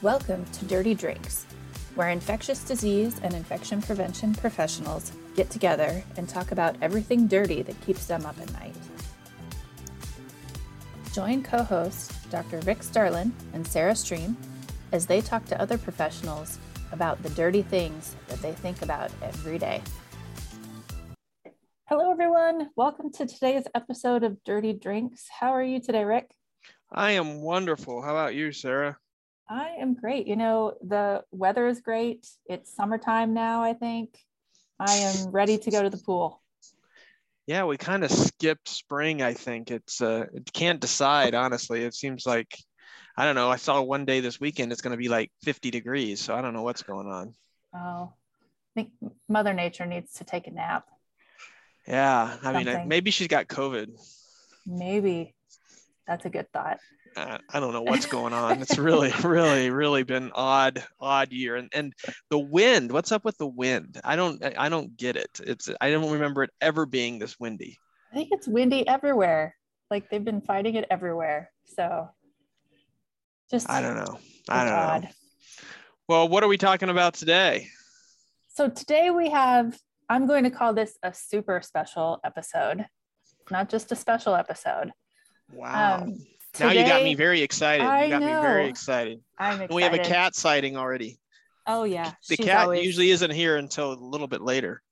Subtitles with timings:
[0.00, 1.44] Welcome to Dirty Drinks,
[1.96, 7.80] where infectious disease and infection prevention professionals get together and talk about everything dirty that
[7.80, 8.76] keeps them up at night.
[11.12, 12.60] Join co hosts Dr.
[12.60, 14.36] Rick Starlin and Sarah Stream
[14.92, 16.60] as they talk to other professionals
[16.92, 19.82] about the dirty things that they think about every day.
[21.88, 22.70] Hello, everyone.
[22.76, 25.26] Welcome to today's episode of Dirty Drinks.
[25.28, 26.30] How are you today, Rick?
[26.92, 28.00] I am wonderful.
[28.00, 28.96] How about you, Sarah?
[29.48, 30.26] I am great.
[30.26, 32.28] You know, the weather is great.
[32.46, 34.18] It's summertime now, I think.
[34.78, 36.42] I am ready to go to the pool.
[37.46, 39.70] Yeah, we kind of skipped spring, I think.
[39.70, 41.82] It's uh it can't decide, honestly.
[41.82, 42.54] It seems like
[43.16, 43.50] I don't know.
[43.50, 46.42] I saw one day this weekend it's going to be like 50 degrees, so I
[46.42, 47.34] don't know what's going on.
[47.74, 48.12] Oh.
[48.12, 48.92] I think
[49.28, 50.86] Mother Nature needs to take a nap.
[51.88, 53.88] Yeah, I mean, maybe she's got COVID.
[54.66, 55.34] Maybe.
[56.06, 56.78] That's a good thought.
[57.18, 58.62] Uh, I don't know what's going on.
[58.62, 61.56] It's really, really, really been odd, odd year.
[61.56, 61.92] And and
[62.30, 62.92] the wind.
[62.92, 64.00] What's up with the wind?
[64.04, 65.40] I don't, I don't get it.
[65.44, 67.76] It's I don't remember it ever being this windy.
[68.12, 69.56] I think it's windy everywhere.
[69.90, 71.50] Like they've been fighting it everywhere.
[71.66, 72.08] So
[73.50, 74.18] just I don't know.
[74.48, 75.08] I don't know.
[76.08, 77.68] Well, what are we talking about today?
[78.48, 82.86] So today we have, I'm going to call this a super special episode,
[83.50, 84.90] not just a special episode.
[85.52, 86.02] Wow.
[86.02, 86.18] Um,
[86.60, 87.86] now you got me very excited.
[87.86, 89.20] I you got me very excited.
[89.38, 89.70] I'm excited.
[89.70, 91.18] And we have a cat sighting already.
[91.66, 92.12] Oh yeah.
[92.28, 94.82] The she's cat always, usually isn't here until a little bit later.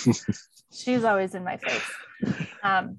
[0.72, 1.90] she's always in my face.
[2.62, 2.98] Um,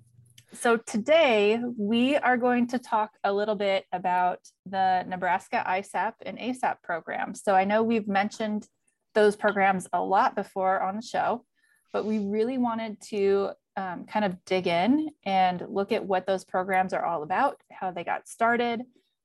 [0.54, 6.38] so today we are going to talk a little bit about the Nebraska ICAP and
[6.38, 7.42] ASAP programs.
[7.44, 8.68] So I know we've mentioned
[9.16, 11.44] those programs a lot before on the show,
[11.94, 16.44] but we really wanted to um, kind of dig in and look at what those
[16.44, 18.82] programs are all about, how they got started,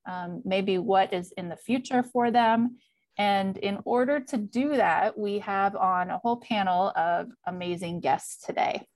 [0.07, 2.77] um, maybe what is in the future for them.
[3.17, 8.45] And in order to do that, we have on a whole panel of amazing guests
[8.45, 8.87] today.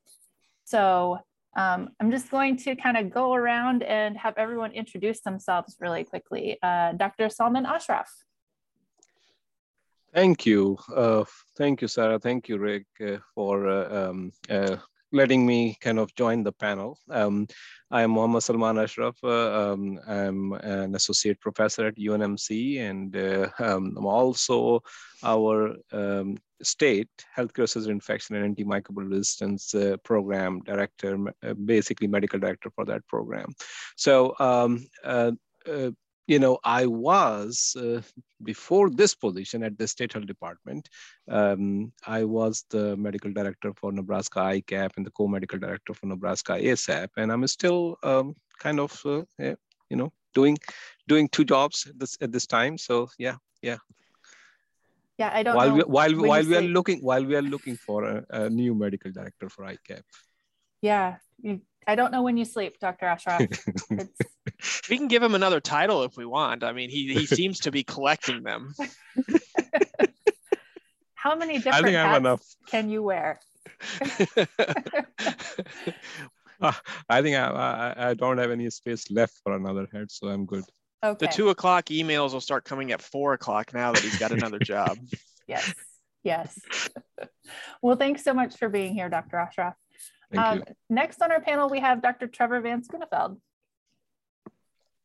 [0.64, 1.20] So
[1.56, 6.04] um, I'm just going to kind of go around and have everyone introduce themselves really
[6.04, 6.58] quickly.
[6.64, 7.30] Uh, Dr.
[7.30, 8.10] Salman Ashraf.
[10.14, 10.78] Thank you.
[10.96, 11.24] Uh,
[11.58, 12.20] thank you, Sarah.
[12.20, 14.78] Thank you, Rick, uh, for uh, um, uh,
[15.12, 17.00] letting me kind of join the panel.
[17.10, 17.48] Um,
[17.90, 19.16] I am Mohammad Salman Ashraf.
[19.24, 24.84] Uh, um, I'm an associate professor at UNMC, and uh, um, I'm also
[25.24, 31.18] our um, state healthcare associated infection and antimicrobial resistance uh, program director,
[31.66, 33.52] basically medical director for that program.
[33.96, 35.32] So, um, uh,
[36.28, 38.02] you know, I was uh,
[38.44, 40.90] before this position at the state health department.
[41.30, 46.54] Um, I was the medical director for Nebraska ICAP and the co-medical director for Nebraska
[46.54, 50.58] ASAP, and I'm still um, kind of, uh, you know, doing
[51.08, 52.78] doing two jobs at this at this time.
[52.78, 53.78] So yeah, yeah.
[55.20, 55.76] Yeah, I don't While know.
[55.76, 59.12] we, while while we are looking while we are looking for a, a new medical
[59.12, 60.02] director for ICAP.
[60.82, 63.06] Yeah, you, I don't know when you sleep, Dr.
[63.06, 63.42] Ashraf.
[63.42, 64.20] It's,
[64.90, 66.64] We can give him another title if we want.
[66.64, 68.74] I mean, he, he seems to be collecting them.
[71.16, 72.42] how many I different think I have hats enough.
[72.68, 73.40] can you wear?
[76.62, 76.72] Uh,
[77.10, 80.46] I think I, I I don't have any space left for another head, so I'm
[80.46, 80.64] good.
[81.04, 81.26] Okay.
[81.26, 84.60] the two o'clock emails will start coming at four o'clock now that he's got another
[84.60, 84.98] job.
[85.46, 85.74] Yes.
[86.24, 86.58] Yes.
[87.82, 89.36] well, thanks so much for being here, Dr.
[89.36, 89.74] Ashraf.
[90.34, 90.76] Thank Um, you.
[90.90, 92.28] next on our panel, we have Dr.
[92.28, 93.38] Trevor Van Schooneveld.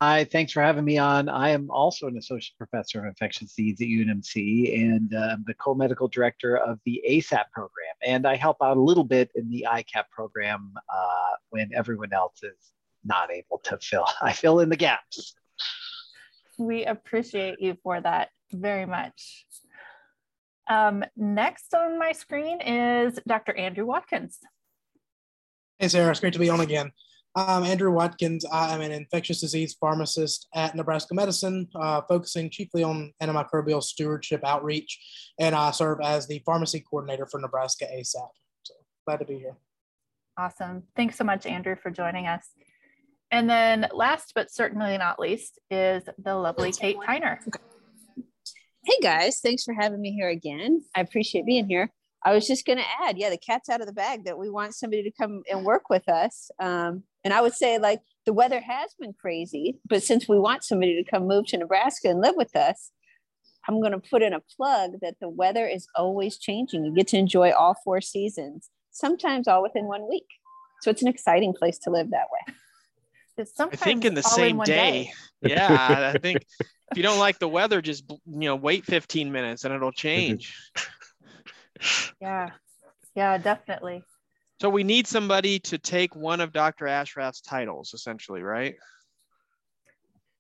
[0.01, 1.29] Hi, thanks for having me on.
[1.29, 6.07] I am also an associate professor of infectious disease at UNMC and I'm the co-medical
[6.07, 7.95] director of the ASAP program.
[8.07, 12.45] And I help out a little bit in the ICAP program uh, when everyone else
[12.45, 12.73] is
[13.05, 14.07] not able to fill.
[14.23, 15.35] I fill in the gaps.
[16.59, 19.47] We appreciate you for that very much.
[20.69, 23.57] Um, next on my screen is Dr.
[23.57, 24.39] Andrew Watkins.
[25.81, 26.91] Hey, Sarah, it's great to be on again.
[27.37, 28.45] I'm Andrew Watkins.
[28.45, 34.41] I am an infectious disease pharmacist at Nebraska Medicine, uh, focusing chiefly on antimicrobial stewardship
[34.45, 34.99] outreach,
[35.39, 38.27] and I serve as the pharmacy coordinator for Nebraska ASAP.
[38.65, 38.75] So
[39.07, 39.57] glad to be here.
[40.37, 40.83] Awesome.
[40.97, 42.45] Thanks so much, Andrew, for joining us.
[43.31, 47.39] And then last but certainly not least is the lovely Kate Tyner.
[48.85, 50.83] Hey guys, thanks for having me here again.
[50.97, 51.93] I appreciate being here.
[52.25, 54.51] I was just going to add, yeah, the cat's out of the bag that we
[54.51, 56.51] want somebody to come and work with us.
[56.61, 60.65] Um, and I would say, like, the weather has been crazy, but since we want
[60.65, 62.91] somebody to come move to Nebraska and live with us,
[63.69, 66.85] I'm going to put in a plug that the weather is always changing.
[66.85, 70.27] You get to enjoy all four seasons, sometimes all within one week.
[70.81, 72.55] So it's an exciting place to live that way.
[73.73, 75.13] I think in the same in day.
[75.43, 75.51] day.
[75.51, 76.45] yeah, I think
[76.91, 80.55] if you don't like the weather, just you know wait 15 minutes and it'll change.
[82.21, 82.51] Yeah,
[83.15, 84.03] yeah, definitely.
[84.61, 86.89] So we need somebody to take one of Dr.
[86.89, 88.75] Ashraf's titles, essentially, right?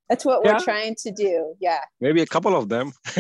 [0.08, 0.54] That's what yeah.
[0.54, 1.54] we're trying to do.
[1.60, 1.80] Yeah.
[2.00, 2.92] Maybe a couple of them.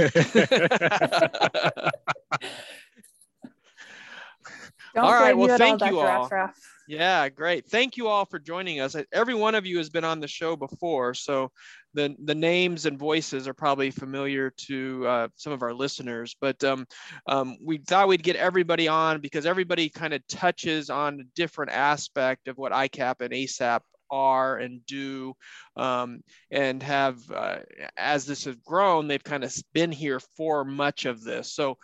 [4.94, 5.36] Don't all right.
[5.36, 6.24] Well, thank all, you all.
[6.24, 6.58] Ashraf.
[6.88, 7.66] Yeah, great.
[7.66, 8.96] Thank you all for joining us.
[9.12, 11.52] Every one of you has been on the show before, so
[11.92, 16.34] the the names and voices are probably familiar to uh, some of our listeners.
[16.40, 16.86] But um,
[17.26, 21.72] um, we thought we'd get everybody on because everybody kind of touches on a different
[21.72, 23.80] aspect of what ICAP and ASAP
[24.10, 25.34] are and do
[25.76, 27.58] um, and have uh,
[27.98, 31.76] as this has grown they've kind of been here for much of this so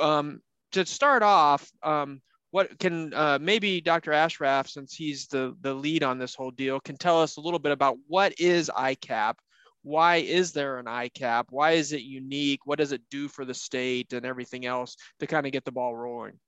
[0.00, 0.40] um,
[0.70, 2.20] to start off um,
[2.54, 4.12] what can uh, maybe Dr.
[4.12, 7.58] Ashraf, since he's the, the lead on this whole deal, can tell us a little
[7.58, 9.34] bit about what is ICAP?
[9.82, 11.46] Why is there an ICAP?
[11.50, 12.60] Why is it unique?
[12.64, 15.72] What does it do for the state and everything else to kind of get the
[15.72, 16.38] ball rolling?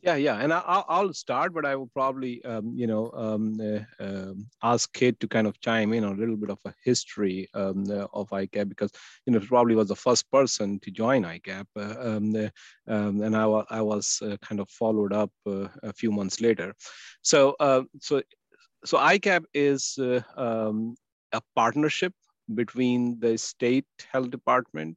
[0.00, 4.02] Yeah, yeah, and I'll, I'll start, but I will probably, um, you know, um, uh,
[4.02, 7.48] uh, ask Kate to kind of chime in on a little bit of a history
[7.52, 8.92] um, uh, of ICAP because,
[9.26, 12.36] you know, probably was the first person to join ICAP, uh, um,
[12.86, 16.74] um, and I, I was uh, kind of followed up uh, a few months later.
[17.22, 17.56] So,
[18.00, 18.22] so,
[18.84, 22.12] so ICAP is a partnership
[22.54, 24.96] between the state health department,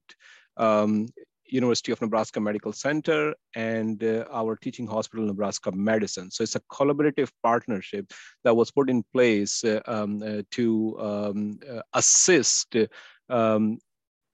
[0.57, 1.07] um,
[1.51, 6.31] University of Nebraska Medical Center and uh, our teaching hospital, Nebraska Medicine.
[6.31, 8.11] So it's a collaborative partnership
[8.43, 12.75] that was put in place uh, um, uh, to um, uh, assist
[13.29, 13.77] um,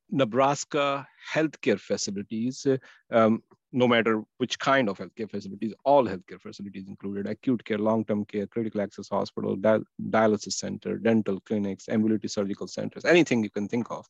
[0.09, 2.65] Nebraska healthcare facilities,
[3.11, 3.43] um,
[3.73, 8.47] no matter which kind of healthcare facilities, all healthcare facilities included acute care, long-term care,
[8.47, 9.79] critical access hospital, di
[10.09, 14.05] dialysis center, dental clinics, ambulatory surgical centers, anything you can think of,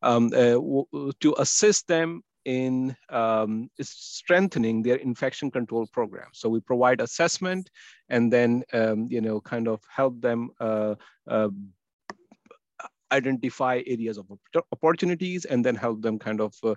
[0.00, 0.58] um, uh,
[1.20, 6.28] to assist them in um, strengthening their infection control program.
[6.32, 7.70] So we provide assessment
[8.08, 10.94] and then, um, you know, kind of help them uh,
[11.26, 11.48] uh,
[13.12, 14.26] identify areas of
[14.72, 16.74] opportunities and then help them kind of uh,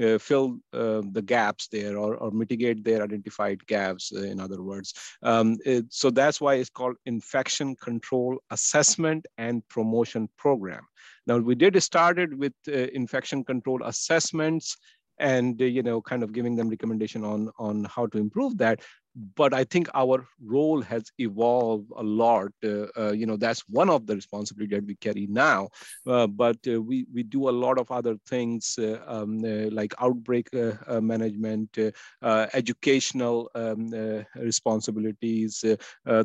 [0.00, 4.62] uh, fill uh, the gaps there or, or, mitigate their identified gaps, uh, in other
[4.62, 4.94] words.
[5.22, 10.86] Um, it, so that's why it's called infection control assessment and promotion program.
[11.26, 14.76] Now we did started with uh, infection control assessments
[15.18, 18.80] and you know kind of giving them recommendation on on how to improve that
[19.14, 22.52] but I think our role has evolved a lot.
[22.64, 25.68] Uh, uh, you know, that's one of the responsibility that we carry now.
[26.06, 29.94] Uh, but uh, we we do a lot of other things uh, um, uh, like
[30.00, 30.48] outbreak
[30.88, 31.76] management,
[32.22, 35.64] educational um, responsibilities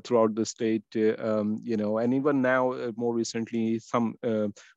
[0.04, 0.84] throughout the state.
[1.20, 4.16] Um, you know, and even now, more recently, some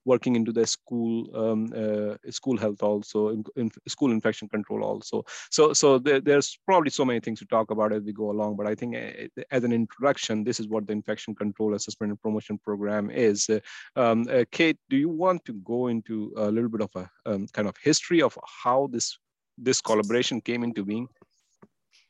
[0.05, 5.25] working into the school um, school health also, in, in school infection control also.
[5.51, 8.57] So so there, there's probably so many things to talk about as we go along.
[8.57, 12.11] But I think eh, eh, as an introduction, this is what the infection control assessment
[12.11, 13.49] and promotion program is.
[13.97, 17.47] Um, uh, Kate, do you want to go into a little bit of a um,
[17.53, 19.19] kind of history of how this
[19.59, 21.07] this collaboration came into being?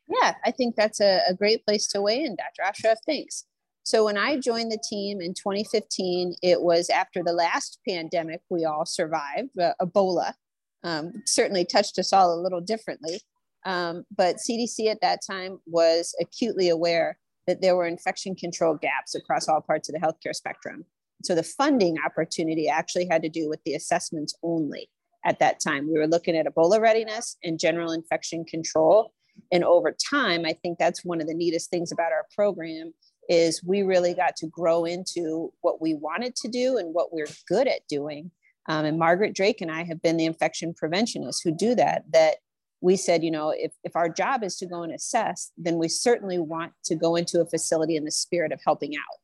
[0.07, 2.63] Yeah, I think that's a, a great place to weigh in, Dr.
[2.69, 2.99] Ashraf.
[3.07, 3.45] Thanks.
[3.83, 8.65] So when I joined the team in 2015, it was after the last pandemic we
[8.65, 10.35] all survived, uh, Ebola.
[10.82, 13.20] Um, certainly touched us all a little differently.
[13.67, 19.14] Um, but CDC at that time was acutely aware that there were infection control gaps
[19.14, 20.84] across all parts of the healthcare spectrum.
[21.22, 24.88] So the funding opportunity actually had to do with the assessments only
[25.24, 25.86] at that time.
[25.86, 29.12] We were looking at Ebola readiness and general infection control.
[29.52, 32.93] And over time, I think that's one of the neatest things about our program
[33.29, 37.29] is we really got to grow into what we wanted to do and what we're
[37.46, 38.31] good at doing.
[38.69, 42.36] Um, and Margaret Drake and I have been the infection preventionists who do that, that
[42.81, 45.89] we said, you know, if, if our job is to go and assess, then we
[45.89, 49.19] certainly want to go into a facility in the spirit of helping out.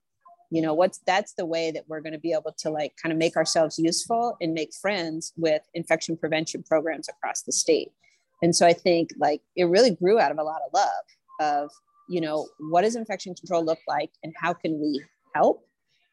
[0.50, 3.12] You know, what's that's the way that we're going to be able to like kind
[3.12, 7.90] of make ourselves useful and make friends with infection prevention programs across the state.
[8.42, 10.90] And so I think like it really grew out of a lot of love
[11.40, 11.70] of,
[12.08, 15.02] you know, what does infection control look like and how can we
[15.34, 15.66] help?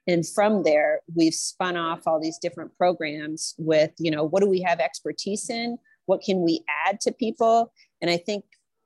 [0.07, 4.49] And from there, we've spun off all these different programs with, you know, what do
[4.49, 5.77] we have expertise in?
[6.05, 7.71] What can we add to people?
[8.01, 8.43] And i think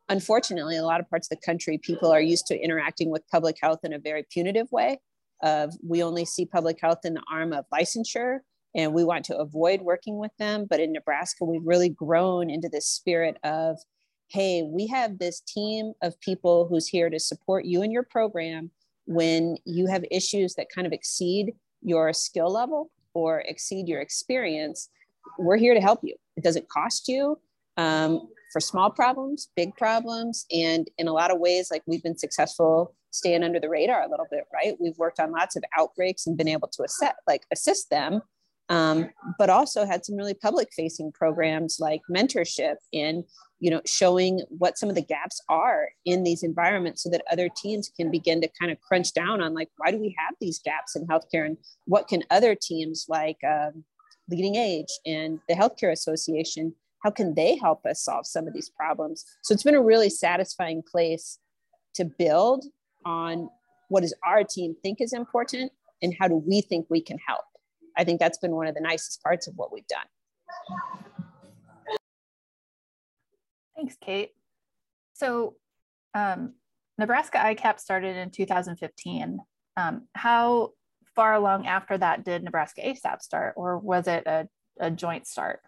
[0.09, 3.57] unfortunately a lot of parts of the country people are used to interacting with public
[3.61, 4.99] health in a very punitive way.
[5.43, 8.39] Of we only see public health in the arm of licensure
[8.75, 10.65] and we want to avoid working with them.
[10.69, 13.77] But in nebraska we've really grown into this spirit of
[14.29, 18.71] hey we have this team of people who's here to support you and your program
[19.07, 24.89] when you have issues that kind of exceed your skill level or exceed your experience,
[25.39, 26.15] we're here to help you.
[26.37, 27.39] It doesn't cost you
[27.75, 32.17] um, for small problems, big problems, and in a lot of ways, like we've been
[32.17, 34.75] successful staying under the radar a little bit, right?
[34.79, 38.21] We've worked on lots of outbreaks and been able to assess, like assist them,
[38.69, 43.23] um, but also had some really public-facing programs like mentorship in,
[43.59, 47.49] you know, showing what some of the gaps are in these environments, so that other
[47.49, 50.59] teams can begin to kind of crunch down on like why do we have these
[50.59, 53.83] gaps in healthcare, and what can other teams like um,
[54.29, 58.69] Leading Age and the Healthcare Association how can they help us solve some of these
[58.69, 59.25] problems?
[59.43, 61.39] So it's been a really satisfying place
[61.95, 62.65] to build
[63.05, 63.49] on
[63.89, 67.45] what does our team think is important and how do we think we can help.
[67.97, 70.05] I think that's been one of the nicest parts of what we've done.
[73.75, 74.31] Thanks kate.
[75.13, 75.55] So
[76.13, 76.53] um,
[76.97, 79.39] nebraska icap started in 2015
[79.77, 80.71] um, how
[81.17, 84.47] far along after that did nebraska asap start or was it a,
[84.79, 85.59] a joint start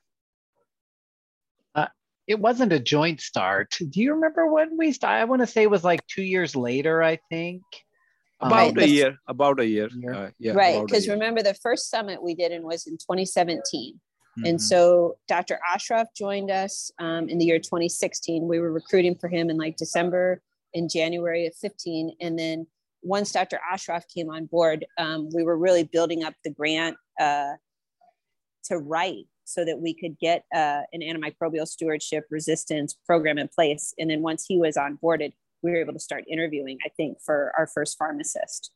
[2.29, 3.75] it wasn't a joint start.
[3.79, 5.19] Do you remember when we started?
[5.19, 7.63] I want to say it was like two years later, I think.
[8.39, 9.89] About um, a year, about a year.
[10.13, 10.85] Uh, yeah, right.
[10.85, 13.95] Because remember, the first summit we did in was in 2017.
[13.95, 14.45] Mm-hmm.
[14.45, 15.59] And so Dr.
[15.73, 18.47] Ashraf joined us um, in the year 2016.
[18.47, 20.39] We were recruiting for him in like December
[20.75, 22.15] and January of 15.
[22.21, 22.67] And then
[23.01, 23.59] once Dr.
[23.71, 27.53] Ashraf came on board, um, we were really building up the grant uh,
[28.65, 33.93] to write so that we could get uh, an antimicrobial stewardship resistance program in place.
[33.97, 37.51] And then once he was onboarded, we were able to start interviewing, I think, for
[37.57, 38.71] our first pharmacist.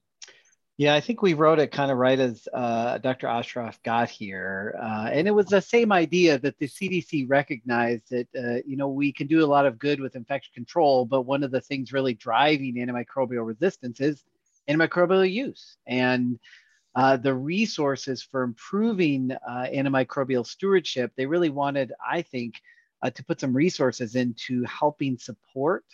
[0.78, 3.28] Yeah, I think we wrote it kind of right as uh, Dr.
[3.28, 4.76] Ashraf got here.
[4.82, 8.88] Uh, and it was the same idea that the CDC recognized that, uh, you know,
[8.88, 11.94] we can do a lot of good with infection control, but one of the things
[11.94, 14.24] really driving antimicrobial resistance is
[14.68, 15.78] antimicrobial use.
[15.86, 16.40] And
[16.96, 22.56] uh, the resources for improving uh, antimicrobial stewardship, they really wanted, I think,
[23.04, 25.86] uh, to put some resources into helping support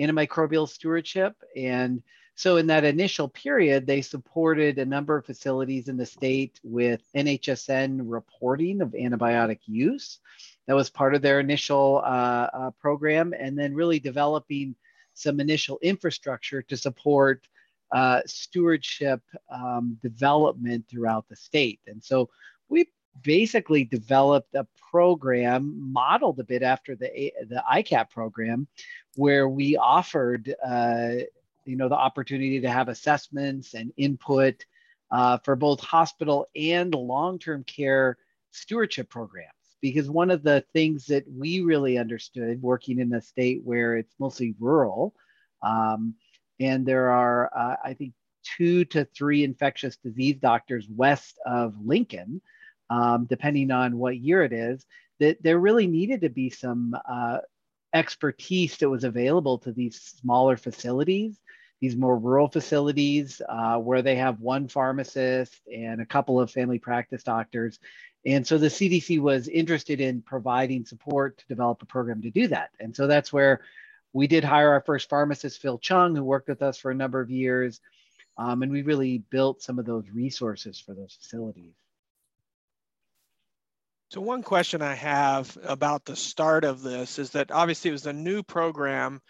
[0.00, 1.34] antimicrobial stewardship.
[1.54, 2.02] And
[2.36, 7.00] so, in that initial period, they supported a number of facilities in the state with
[7.14, 10.18] NHSN reporting of antibiotic use.
[10.66, 14.74] That was part of their initial uh, uh, program, and then really developing
[15.14, 17.46] some initial infrastructure to support
[17.92, 21.78] uh, stewardship um, development throughout the state.
[21.86, 22.30] And so
[22.68, 22.88] we
[23.22, 28.66] basically developed a program modeled a bit after the, the ICAP program,
[29.14, 31.14] where we offered uh,
[31.66, 34.64] you know the opportunity to have assessments and input
[35.10, 38.16] uh, for both hospital and long-term care
[38.50, 39.50] stewardship programs.
[39.80, 44.14] Because one of the things that we really understood working in a state where it's
[44.18, 45.14] mostly rural
[45.62, 46.14] um,
[46.60, 48.12] and there are, uh, I think,
[48.56, 52.40] two to three infectious disease doctors west of Lincoln,
[52.90, 54.84] um, depending on what year it is,
[55.18, 57.38] that there really needed to be some uh,
[57.94, 61.40] expertise that was available to these smaller facilities,
[61.84, 66.78] these more rural facilities uh, where they have one pharmacist and a couple of family
[66.78, 67.78] practice doctors.
[68.24, 72.48] And so the CDC was interested in providing support to develop a program to do
[72.48, 72.70] that.
[72.80, 73.60] And so that's where
[74.14, 77.20] we did hire our first pharmacist, Phil Chung, who worked with us for a number
[77.20, 77.82] of years.
[78.38, 81.74] Um, and we really built some of those resources for those facilities.
[84.08, 88.06] So one question I have about the start of this is that obviously it was
[88.06, 89.20] a new program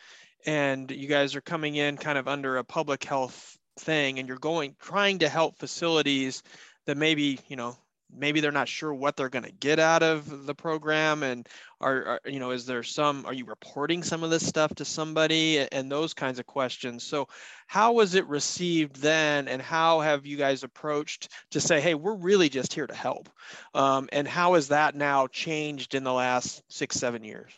[0.47, 4.39] and you guys are coming in kind of under a public health thing and you're
[4.39, 6.43] going trying to help facilities
[6.87, 7.77] that maybe, you know,
[8.17, 11.49] maybe they're not sure what they're going to get out of the program and
[11.81, 14.85] are, are, you know is there some are you reporting some of this stuff to
[14.85, 17.03] somebody and those kinds of questions.
[17.03, 17.29] So
[17.67, 22.15] how was it received then and how have you guys approached to say hey we're
[22.15, 23.29] really just here to help
[23.75, 27.53] um, and how has that now changed in the last six seven years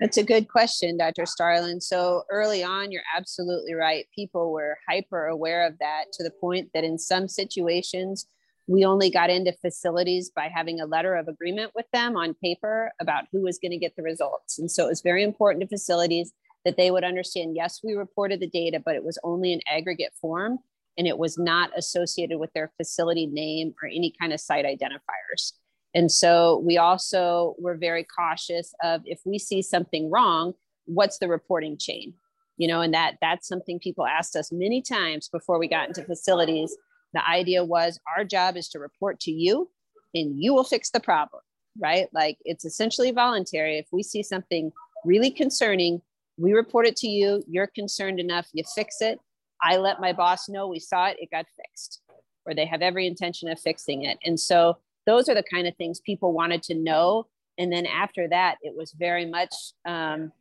[0.00, 1.26] that's a good question, Dr.
[1.26, 1.80] Starlin.
[1.80, 4.06] So early on, you're absolutely right.
[4.14, 8.26] People were hyper aware of that to the point that in some situations,
[8.66, 12.92] we only got into facilities by having a letter of agreement with them on paper
[13.00, 14.58] about who was going to get the results.
[14.58, 16.32] And so it was very important to facilities
[16.64, 20.12] that they would understand yes, we reported the data, but it was only in aggregate
[20.20, 20.58] form
[20.96, 25.52] and it was not associated with their facility name or any kind of site identifiers.
[25.94, 30.54] And so we also were very cautious of if we see something wrong,
[30.86, 32.14] what's the reporting chain?
[32.56, 36.04] You know, and that that's something people asked us many times before we got into
[36.04, 36.76] facilities.
[37.12, 39.70] The idea was our job is to report to you
[40.14, 41.42] and you will fix the problem,
[41.78, 42.06] right?
[42.12, 43.78] Like it's essentially voluntary.
[43.78, 44.72] If we see something
[45.04, 46.00] really concerning,
[46.38, 49.18] we report it to you, you're concerned enough, you fix it.
[49.62, 52.00] I let my boss know we saw it, it got fixed,
[52.46, 54.18] or they have every intention of fixing it.
[54.24, 57.26] And so those are the kind of things people wanted to know.
[57.58, 59.54] And then after that, it was very much,
[59.84, 60.32] um,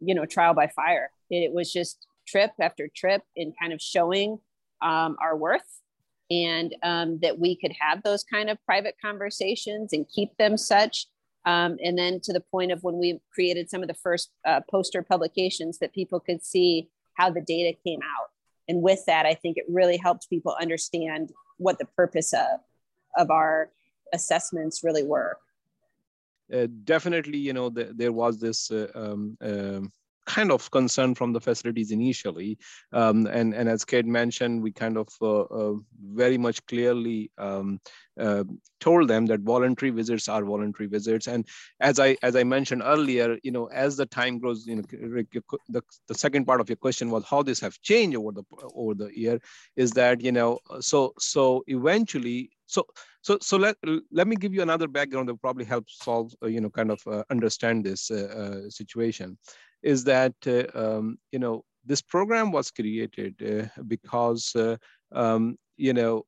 [0.00, 1.10] you know, trial by fire.
[1.30, 4.38] It, was just trip after trip in kind of showing
[4.82, 5.80] um, our worth
[6.30, 11.06] and um, that we could have those kind of private conversations and keep them such.
[11.44, 14.60] Um, and then to the point of when we created some of the first uh,
[14.70, 18.30] poster publications that people could see how the data came out
[18.68, 22.60] and with that i think it really helped people understand what the purpose of
[23.16, 23.70] of our
[24.12, 25.36] assessments really were
[26.52, 29.92] uh, definitely you know the, there was this uh, um, um
[30.26, 32.58] kind of concern from the facilities initially.
[32.92, 35.74] Um, and, and as Kate mentioned, we kind of uh, uh,
[36.12, 37.80] very much clearly um,
[38.18, 38.44] uh,
[38.80, 41.26] told them that voluntary visits are voluntary visits.
[41.26, 41.46] And
[41.80, 45.82] as I as I mentioned earlier, you know, as the time grows, you know, the,
[46.08, 49.10] the second part of your question was how this have changed over the over the
[49.18, 49.40] year.
[49.76, 52.86] Is that you know, so so eventually, so
[53.22, 53.76] so so let
[54.10, 57.00] let me give you another background that probably helps solve uh, you know kind of
[57.06, 59.38] uh, understand this uh, situation
[59.82, 64.76] is that, uh, um, you know, this program was created uh, because, uh,
[65.12, 66.24] um, you know,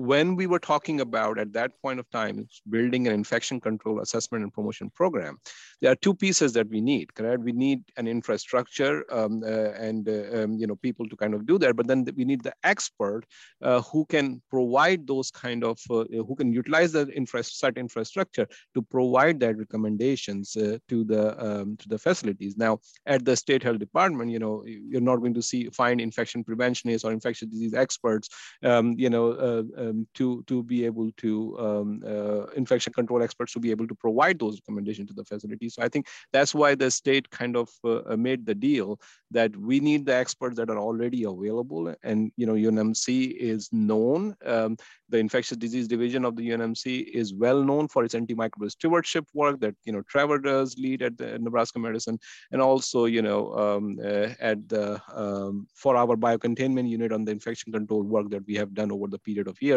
[0.00, 4.42] when we were talking about at that point of time building an infection control assessment
[4.42, 5.38] and promotion program
[5.80, 7.42] there are two pieces that we need correct?
[7.42, 11.46] We need an infrastructure um, uh, and uh, um, you know people to kind of
[11.46, 13.22] do that but then we need the expert
[13.62, 18.46] uh, who can provide those kind of uh, who can utilize the infra set infrastructure
[18.74, 22.56] to provide that recommendations uh, to the um, to the facilities.
[22.56, 26.44] Now at the state health department you know you're not going to see find infection
[26.44, 28.28] preventionists or infectious disease experts
[28.62, 33.52] um, you know uh, um, to, to be able to, um, uh, infection control experts
[33.52, 35.68] to be able to provide those recommendations to the facility.
[35.68, 39.80] So I think that's why the state kind of uh, made the deal that we
[39.80, 41.94] need the experts that are already available.
[42.02, 44.34] And, you know, UNMC is known.
[44.44, 44.76] Um,
[45.08, 49.60] the infectious disease division of the UNMC is well known for its antimicrobial stewardship work
[49.60, 52.18] that, you know, Trevor does lead at the Nebraska Medicine.
[52.52, 57.32] And also, you know, um, uh, at the, um, for our biocontainment unit on the
[57.32, 59.69] infection control work that we have done over the period of years.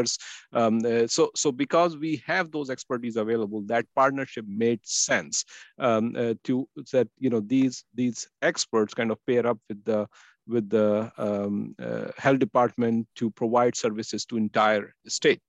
[0.53, 5.45] Um, uh, so, so because we have those expertise available, that partnership made sense
[5.79, 10.08] um, uh, to that, you know, these, these experts kind of pair up with the
[10.47, 15.41] with the um, uh, health department to provide services to entire state.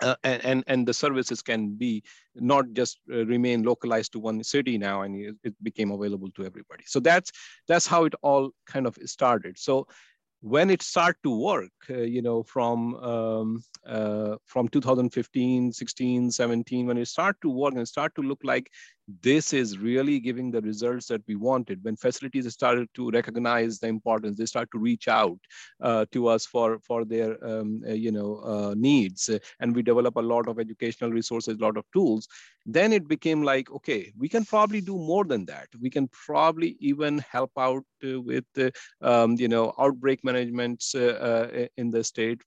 [0.00, 2.04] Uh, and, and the services can be
[2.36, 6.44] not just uh, remain localized to one city now and it, it, became available to
[6.44, 6.84] everybody.
[6.86, 7.32] So that's
[7.66, 9.58] that's how it all kind of started.
[9.58, 9.88] So
[10.40, 16.86] when it started to work, uh, you know, from um, uh, from 2015, 16, 17,
[16.86, 18.70] when it started to work and start to look like
[19.22, 21.82] this is really giving the results that we wanted.
[21.82, 25.38] When facilities started to recognize the importance, they start to reach out
[25.80, 30.16] uh, to us for for their um, uh, you know uh, needs, and we develop
[30.16, 32.28] a lot of educational resources, a lot of tools.
[32.66, 35.68] Then it became like, okay, we can probably do more than that.
[35.80, 41.46] We can probably even help out uh, with uh, um, you know outbreak management uh,
[41.76, 42.42] in the state,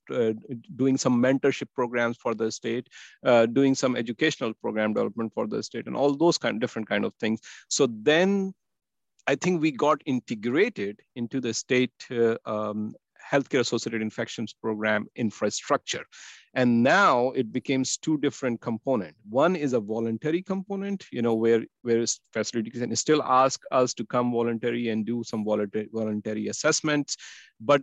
[0.76, 2.88] doing some mentorship programs for the state,
[3.52, 7.04] doing some educational program development for the state, and all those kind kind different kind
[7.04, 7.40] of things.
[7.68, 8.52] So then
[9.26, 12.94] I think we got integrated into the state uh, um,
[13.32, 16.04] healthcare associated infections program infrastructure.
[16.54, 19.14] And now it becomes two different component.
[19.30, 24.04] One is a voluntary component, you know, where, where facilities can still ask us to
[24.04, 27.16] come voluntary and do some voluntary, voluntary assessments.
[27.60, 27.82] But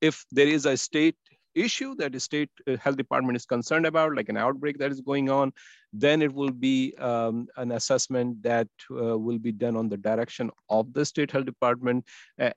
[0.00, 1.16] if there is a state
[1.54, 5.00] issue that the state uh, health department is concerned about, like an outbreak that is
[5.00, 5.52] going on,
[5.92, 10.50] then it will be um, an assessment that uh, will be done on the direction
[10.70, 12.04] of the state health department.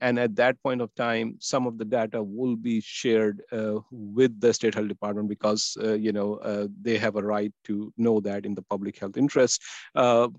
[0.01, 4.39] And at that point of time, some of the data will be shared uh, with
[4.39, 8.19] the state health department because, uh, you know, uh, they have a right to know
[8.21, 9.61] that in the public health interest.
[9.95, 10.29] Uh,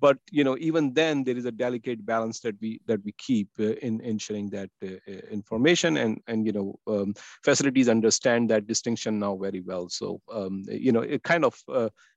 [0.00, 3.48] but, you know, even then there is a delicate balance that we that we keep
[3.58, 4.70] uh, in ensuring that
[5.30, 9.88] information and, and, you know, um, facilities understand that distinction now very well.
[9.88, 11.60] So, um, you know, it kind of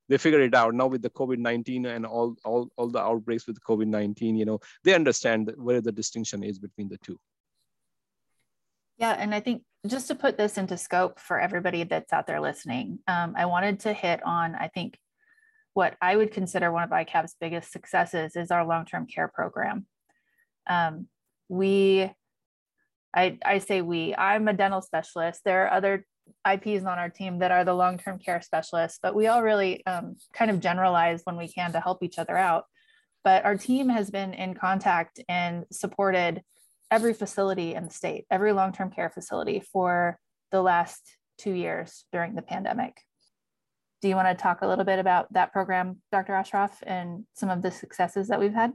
[0.10, 0.74] they figure it out.
[0.74, 4.94] Now with the covid-19 and all all, all the outbreaks with covid-19 you know they
[4.94, 7.20] understand where the distinction is between the two.
[8.98, 12.42] Yeah and i think just to put this into scope for everybody that's out there
[12.42, 14.98] listening um, i wanted to hit on i think
[15.74, 19.86] what i would consider one of icap's biggest successes is our long-term care program.
[20.68, 21.08] Um,
[21.48, 22.12] we
[23.14, 25.42] I, I say we i'm a dental specialist.
[25.46, 26.06] There are other
[26.50, 29.86] IPs on our team that are the long term care specialists, but we all really
[29.86, 32.66] um, kind of generalize when we can to help each other out.
[33.24, 36.42] But our team has been in contact and supported
[36.92, 40.20] every facility in the state, every long term care facility for
[40.52, 43.02] the last two years during the pandemic.
[44.02, 46.34] Do you want to talk a little bit about that program, Dr.
[46.34, 48.72] Ashraf, and some of the successes that we've had?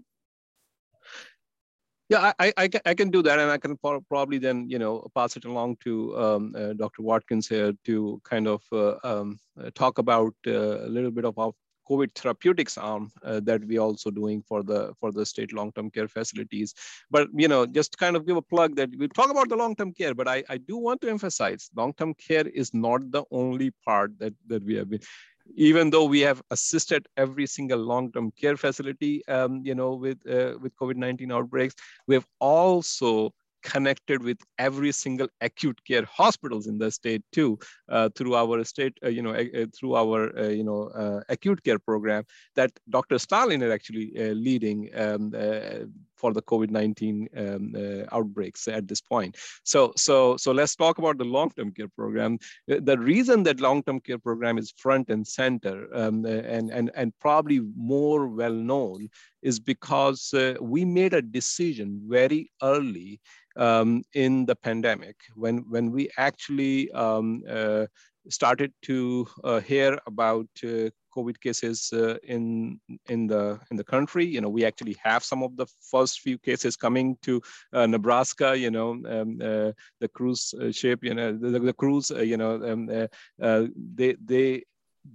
[2.14, 5.36] Yeah, I, I, I, can do that, and I can probably then you know pass
[5.36, 7.02] it along to um, uh, Dr.
[7.02, 11.36] Watkins here to kind of uh, um, uh, talk about uh, a little bit of
[11.40, 11.50] our
[11.90, 16.06] COVID therapeutics arm uh, that we're also doing for the for the state long-term care
[16.06, 16.72] facilities.
[17.10, 19.92] But you know, just kind of give a plug that we talk about the long-term
[19.94, 24.16] care, but I, I do want to emphasize long-term care is not the only part
[24.20, 25.00] that that we have been
[25.54, 30.58] even though we have assisted every single long-term care facility, um, you know, with uh,
[30.60, 31.74] with COVID-19 outbreaks,
[32.06, 33.32] we have also
[33.64, 38.96] connected with every single acute care hospitals in the state too uh, through our state
[39.02, 42.22] uh, you know uh, through our uh, you know uh, acute care program
[42.54, 45.32] that dr Starlin is actually uh, leading um,
[46.16, 49.36] for the covid-19 um, outbreaks at this point.
[49.64, 52.38] So so so let's talk about the long-term care program.
[52.66, 57.60] The reason that long-term care program is front and center um, and and and probably
[57.76, 59.08] more well known
[59.42, 63.20] is because we made a decision very early
[63.56, 67.86] um, in the pandemic when when we actually um, uh,
[68.28, 74.24] started to uh, hear about uh, COVID cases uh, in in the in the country.
[74.24, 77.40] You know, we actually have some of the first few cases coming to
[77.72, 78.56] Nebraska.
[78.56, 81.04] You know, um, the cruise ship.
[81.04, 82.10] You know, the, the cruise.
[82.10, 82.86] you know, um,
[83.94, 84.64] they they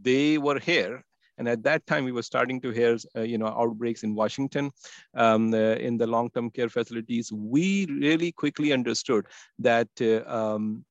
[0.01, 1.03] they were here
[1.39, 4.71] and at that time, we were starting to hear, uh, you know, outbreaks in Washington,
[5.15, 7.31] um, uh, in the long-term care facilities.
[7.31, 9.25] We really quickly understood
[9.57, 10.85] that uh, um,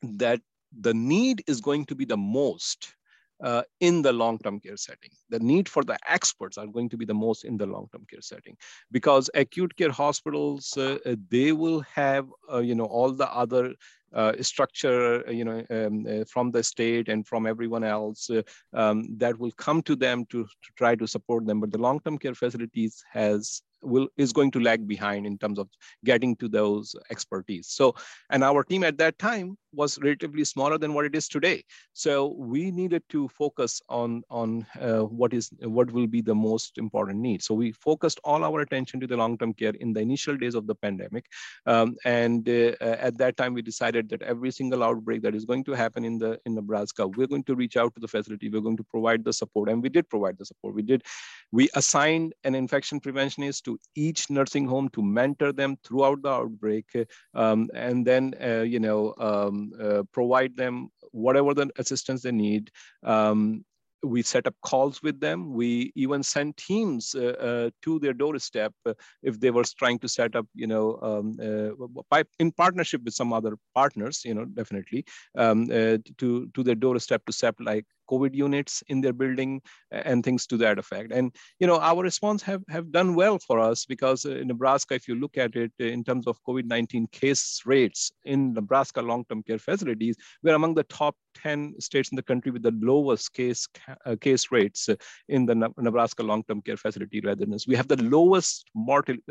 [0.00, 0.40] that
[0.80, 2.94] the need is going to be the most
[3.42, 5.10] uh, in the long-term care setting.
[5.30, 8.20] The need for the experts are going to be the most in the long-term care
[8.20, 8.56] setting
[8.90, 13.74] because acute care hospitals, uh, they will have, uh, you know, all the other
[14.14, 18.30] uh, structure, uh, you know, um, uh, from the state and from everyone else
[18.74, 21.60] um, that will come to them to, to try to support them.
[21.60, 25.68] But the long-term care facilities has will is going to lag behind in terms of
[26.04, 27.68] getting to those expertise.
[27.68, 27.94] So,
[28.30, 31.64] and our team at that time was relatively smaller than what it is today.
[31.92, 36.78] So we needed to focus on on uh, what is what will be the most
[36.78, 37.42] important need.
[37.42, 40.66] So we focused all our attention to the long-term care in the initial days of
[40.66, 41.26] the pandemic,
[41.66, 45.64] um, and uh, at that time we decided that every single outbreak that is going
[45.64, 48.48] to happen in the in Nebraska, we're going to reach out to the facility.
[48.48, 50.74] We're going to provide the support, and we did provide the support.
[50.74, 51.04] We did.
[51.50, 56.86] We assigned an infection preventionist to each nursing home to mentor them throughout the outbreak,
[57.34, 59.14] um, and then uh, you know.
[59.18, 62.70] Um, uh, provide them whatever the assistance they need.
[63.02, 63.64] Um,
[64.02, 65.52] we set up calls with them.
[65.52, 70.08] We even sent teams uh, uh, to their doorstep uh, if they were trying to
[70.08, 75.04] set up, you know, um, uh, in partnership with some other partners, you know, definitely
[75.36, 79.60] um, uh, to to their doorstep to set like COVID units in their building
[79.90, 81.12] and things to that effect.
[81.12, 85.08] And you know, our response have have done well for us because in Nebraska, if
[85.08, 90.16] you look at it in terms of COVID-19 case rates in Nebraska long-term care facilities,
[90.42, 93.66] we're among the top 10 states in the country with the lowest case
[94.06, 94.88] uh, case rates
[95.28, 97.66] in the Nebraska long-term care facility readiness.
[97.66, 99.22] We have the lowest mortality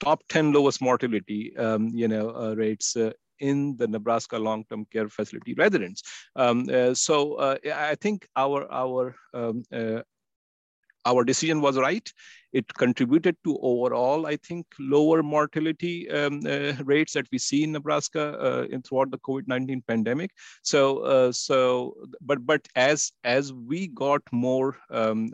[0.00, 3.12] top 10 lowest mortality um, you know uh, rates uh,
[3.50, 6.02] in the Nebraska long-term care facility residents.
[6.36, 10.02] Um, uh, so uh, I think our our um, uh,
[11.06, 12.10] our decision was right.
[12.54, 17.72] It contributed to overall, I think, lower mortality um, uh, rates that we see in
[17.72, 20.30] Nebraska uh, in, throughout the COVID-19 pandemic.
[20.62, 25.28] So, uh, so, but but as as we got more um,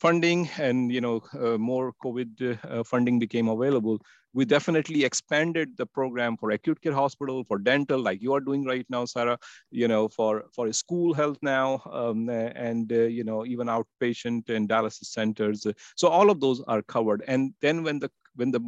[0.00, 1.22] funding and you know
[1.58, 3.98] more COVID funding became available,
[4.32, 8.64] we definitely expanded the program for acute care hospital, for dental, like you are doing
[8.64, 9.38] right now, Sarah,
[9.70, 14.68] you know, for, for school health now, um, and, uh, you know, even outpatient and
[14.68, 15.66] dialysis centers.
[15.96, 17.24] So all of those are covered.
[17.26, 18.60] And then when the, when the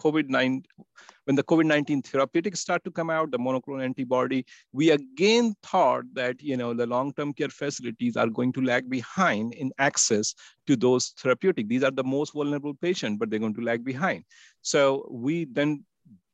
[0.00, 0.64] COVID-19,
[1.24, 6.42] when the COVID-19 therapeutics start to come out, the monoclonal antibody, we again thought that,
[6.42, 10.34] you know, the long-term care facilities are going to lag behind in access
[10.66, 11.68] to those therapeutic.
[11.68, 14.24] These are the most vulnerable patients, but they're going to lag behind.
[14.62, 15.84] So we then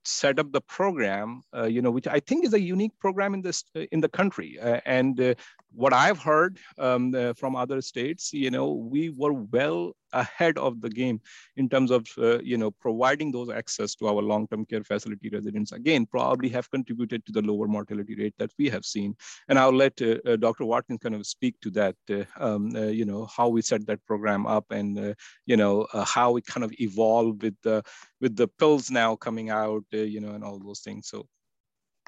[0.06, 3.42] set up the program, uh, you know, which I think is a unique program in
[3.42, 4.58] this in the country.
[4.60, 5.34] Uh, and uh,
[5.76, 10.80] what I've heard um, uh, from other states, you know, we were well ahead of
[10.80, 11.20] the game
[11.56, 15.72] in terms of, uh, you know, providing those access to our long-term care facility residents.
[15.72, 19.14] Again, probably have contributed to the lower mortality rate that we have seen.
[19.48, 20.64] And I'll let uh, uh Dr.
[20.64, 24.04] Watkins kind of speak to that, uh, um, uh, you know, how we set that
[24.06, 27.82] program up and, you know, how we kind of evolve with the
[28.22, 31.08] with the pills now coming out, you know, and all those things.
[31.08, 31.26] So,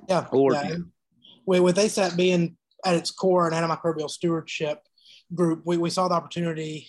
[0.08, 0.76] yeah, over yeah.
[1.44, 4.82] With ASAP being at its core an antimicrobial stewardship
[5.34, 6.88] group, we, we saw the opportunity,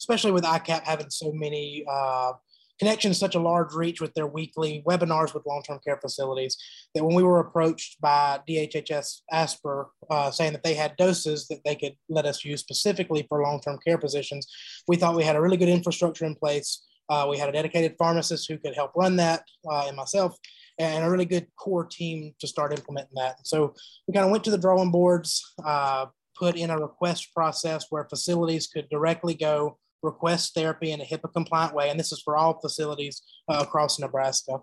[0.00, 2.32] especially with ICAP having so many uh,
[2.78, 6.56] connections, such a large reach with their weekly webinars with long-term care facilities,
[6.94, 11.60] that when we were approached by DHHS ASPR uh, saying that they had doses that
[11.64, 14.46] they could let us use specifically for long-term care positions,
[14.86, 16.84] we thought we had a really good infrastructure in place.
[17.10, 20.36] Uh, we had a dedicated pharmacist who could help run that, uh, and myself,
[20.78, 23.46] and a really good core team to start implementing that.
[23.46, 23.74] So
[24.06, 28.06] we kind of went to the drawing boards, uh, put in a request process where
[28.08, 31.90] facilities could directly go request therapy in a HIPAA compliant way.
[31.90, 34.60] And this is for all facilities uh, across Nebraska.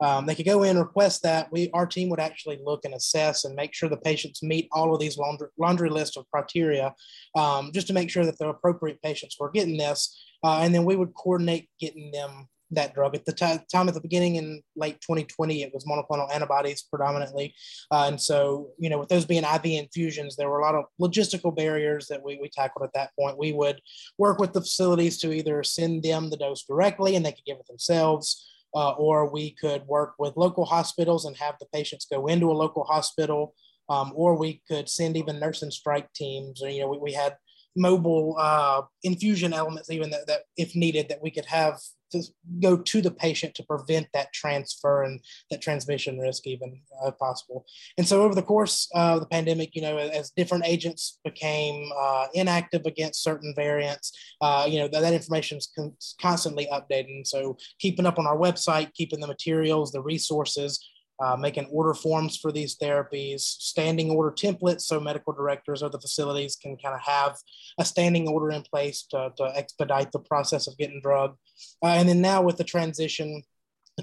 [0.00, 1.50] Um, they could go in, request that.
[1.50, 4.94] We, our team would actually look and assess and make sure the patients meet all
[4.94, 6.94] of these laundry, laundry list of criteria,
[7.34, 10.16] um, just to make sure that the appropriate patients were getting this.
[10.44, 13.14] Uh, and then we would coordinate getting them that drug.
[13.14, 17.54] At the t- time at the beginning in late 2020, it was monoclonal antibodies predominantly.
[17.90, 20.84] Uh, and so, you know, with those being IV infusions, there were a lot of
[21.00, 23.38] logistical barriers that we, we tackled at that point.
[23.38, 23.80] We would
[24.18, 27.58] work with the facilities to either send them the dose directly and they could give
[27.58, 28.44] it themselves.
[28.74, 32.52] Uh, or we could work with local hospitals and have the patients go into a
[32.52, 33.54] local hospital,
[33.88, 36.62] um, or we could send even nursing strike teams.
[36.62, 37.34] Or, you know, we, we had
[37.78, 41.78] mobile uh, infusion elements, even that, that if needed, that we could have
[42.10, 42.22] to
[42.60, 47.64] go to the patient to prevent that transfer and that transmission risk even uh, possible.
[47.96, 52.26] And so over the course of the pandemic, you know, as different agents became uh,
[52.34, 57.26] inactive against certain variants, uh, you know, that, that information is con- constantly updated.
[57.26, 60.84] So keeping up on our website, keeping the materials, the resources,
[61.20, 66.00] uh, making order forms for these therapies, standing order templates so medical directors or the
[66.00, 67.36] facilities can kind of have
[67.78, 71.36] a standing order in place to, to expedite the process of getting drug.
[71.82, 73.42] Uh, and then now with the transition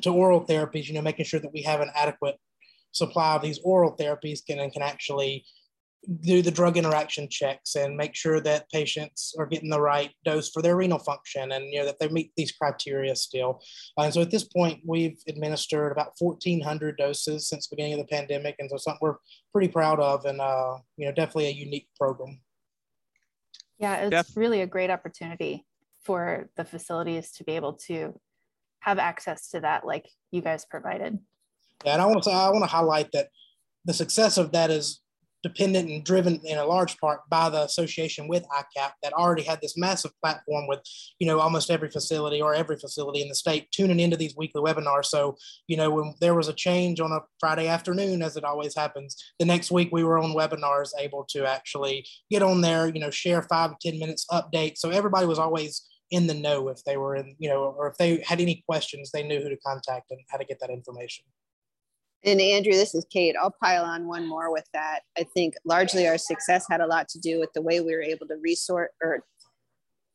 [0.02, 2.36] to oral therapies, you know, making sure that we have an adequate
[2.92, 5.46] supply of these oral therapies can, and can actually
[6.22, 10.50] do the drug interaction checks and make sure that patients are getting the right dose
[10.50, 13.62] for their renal function and you know that they meet these criteria still.
[13.98, 18.16] And so at this point we've administered about 1400 doses since the beginning of the
[18.16, 19.18] pandemic and so something we're
[19.52, 22.40] pretty proud of and uh, you know definitely a unique program.
[23.80, 25.66] Yeah it's Def- really a great opportunity
[26.04, 28.20] for the facilities to be able to
[28.80, 31.20] have access to that like you guys provided.
[31.84, 33.30] Yeah and i want to i want to highlight that
[33.86, 35.02] the success of that is
[35.46, 39.62] dependent and driven in a large part by the association with ICAP that already had
[39.62, 40.80] this massive platform with,
[41.20, 44.60] you know, almost every facility or every facility in the state tuning into these weekly
[44.60, 45.06] webinars.
[45.06, 48.76] So, you know, when there was a change on a Friday afternoon, as it always
[48.76, 53.00] happens, the next week we were on webinars able to actually get on there, you
[53.00, 54.80] know, share five to 10 minutes update.
[54.80, 57.98] So everybody was always in the know if they were in, you know, or if
[57.98, 61.26] they had any questions, they knew who to contact and how to get that information.
[62.26, 63.36] And Andrew, this is Kate.
[63.40, 65.02] I'll pile on one more with that.
[65.16, 68.02] I think largely our success had a lot to do with the way we were
[68.02, 69.24] able to resort or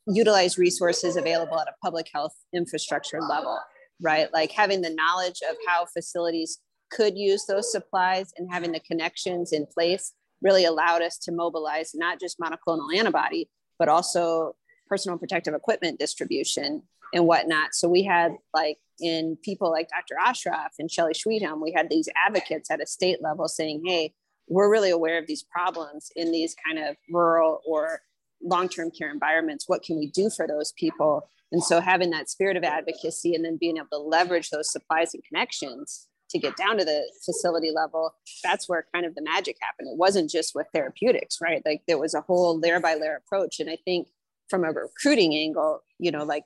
[0.08, 3.56] utilize resources available at a public health infrastructure level,
[4.02, 4.26] right?
[4.32, 6.58] Like having the knowledge of how facilities
[6.90, 11.92] could use those supplies and having the connections in place really allowed us to mobilize
[11.94, 14.56] not just monoclonal antibody, but also
[14.88, 17.74] personal protective equipment distribution and whatnot.
[17.74, 20.18] So we had like in people like Dr.
[20.20, 24.14] Ashraf and Shelly Schwedhelm, we had these advocates at a state level saying, hey,
[24.48, 28.00] we're really aware of these problems in these kind of rural or
[28.42, 29.68] long-term care environments.
[29.68, 31.28] What can we do for those people?
[31.52, 35.14] And so having that spirit of advocacy and then being able to leverage those supplies
[35.14, 39.56] and connections to get down to the facility level, that's where kind of the magic
[39.60, 39.88] happened.
[39.88, 41.62] It wasn't just with therapeutics, right?
[41.64, 43.58] Like there was a whole layer by layer approach.
[43.58, 44.08] And I think
[44.48, 46.44] from a recruiting angle, you know, like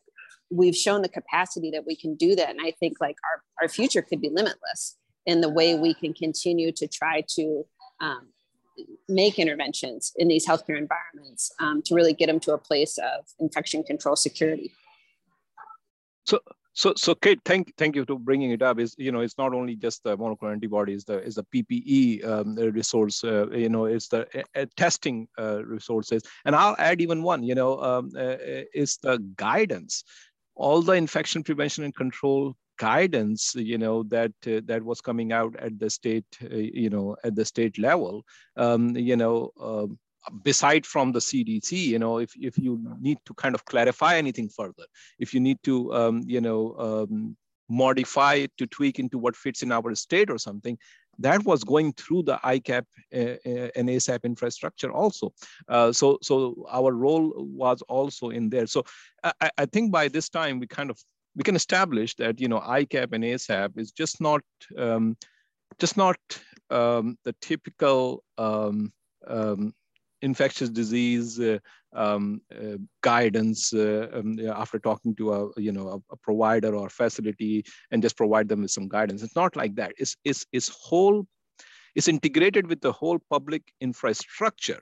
[0.54, 2.50] we've shown the capacity that we can do that.
[2.50, 6.12] And I think like our, our future could be limitless in the way we can
[6.14, 7.64] continue to try to
[8.00, 8.28] um,
[9.08, 13.26] make interventions in these healthcare environments um, to really get them to a place of
[13.40, 14.72] infection control security.
[16.24, 16.38] So,
[16.72, 18.80] so, so Kate, thank thank you for bringing it up.
[18.80, 22.56] Is you know, it's not only just the monoclonal antibodies, the is the PPE um,
[22.56, 23.22] resource.
[23.22, 27.44] Uh, you know, it's the uh, testing uh, resources, and I'll add even one.
[27.44, 28.36] You know, um, uh,
[28.74, 30.02] is the guidance
[30.54, 35.54] all the infection prevention and control guidance you know that uh, that was coming out
[35.60, 38.24] at the state uh, you know at the state level
[38.56, 39.86] um, you know uh,
[40.42, 44.48] beside from the CDC, you know, if, if you need to kind of clarify anything
[44.48, 44.84] further,
[45.18, 47.36] if you need to, um, you know, um,
[47.68, 50.78] modify it to tweak into what fits in our state or something,
[51.18, 55.32] that was going through the ICAP uh, uh, and ASAP infrastructure also.
[55.68, 58.66] Uh, so, so our role was also in there.
[58.66, 58.84] So
[59.22, 60.98] I, I think by this time we kind of
[61.36, 64.42] we can establish that you know ICAP and ASAP is just not
[64.78, 65.16] um,
[65.78, 66.16] just not
[66.70, 68.92] um, the typical um,
[69.26, 69.72] um
[70.24, 71.58] infectious disease uh,
[71.94, 76.88] um, uh, guidance uh, um, after talking to a you know a, a, provider or
[76.88, 79.22] facility and just provide them with some guidance.
[79.22, 79.92] It's not like that.
[79.98, 81.26] It's it's it's whole.
[81.94, 84.80] It's integrated with the whole public infrastructure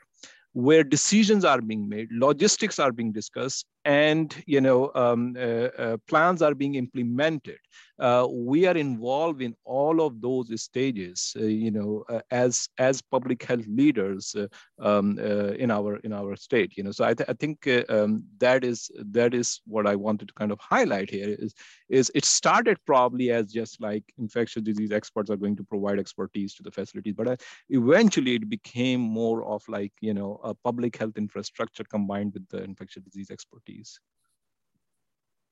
[0.54, 5.96] where decisions are being made, logistics are being discussed, and you know um, uh, uh,
[6.08, 7.58] plans are being implemented.
[7.98, 13.42] Uh, we are involved in all of those stages uh, you know as as public
[13.42, 14.34] health leaders
[14.80, 16.92] um, in our in our state you know.
[16.92, 20.52] So i, th- I think um, that is that is what i wanted to kind
[20.52, 21.54] of highlight here is
[21.88, 26.54] is it started probably as just like infectious disease experts are going to provide expertise
[26.54, 27.40] to the facilities but
[27.70, 32.62] eventually it became more of like you know a public health infrastructure combined with the
[32.62, 33.71] infectious disease expertise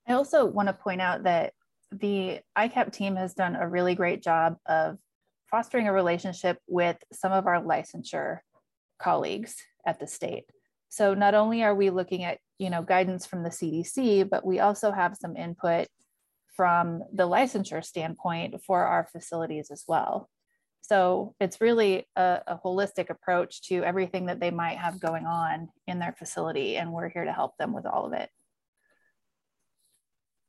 [0.07, 1.53] I also want to point out that
[1.91, 4.97] the ICAP team has done a really great job of
[5.49, 8.39] fostering a relationship with some of our licensure
[8.99, 9.55] colleagues
[9.85, 10.45] at the state.
[10.89, 14.59] So not only are we looking at you know guidance from the CDC, but we
[14.59, 15.87] also have some input
[16.55, 20.29] from the licensure standpoint for our facilities as well.
[20.91, 25.69] So it's really a, a, holistic approach to everything that they might have going on
[25.87, 28.29] in their facility, and we're here to help them with all of it.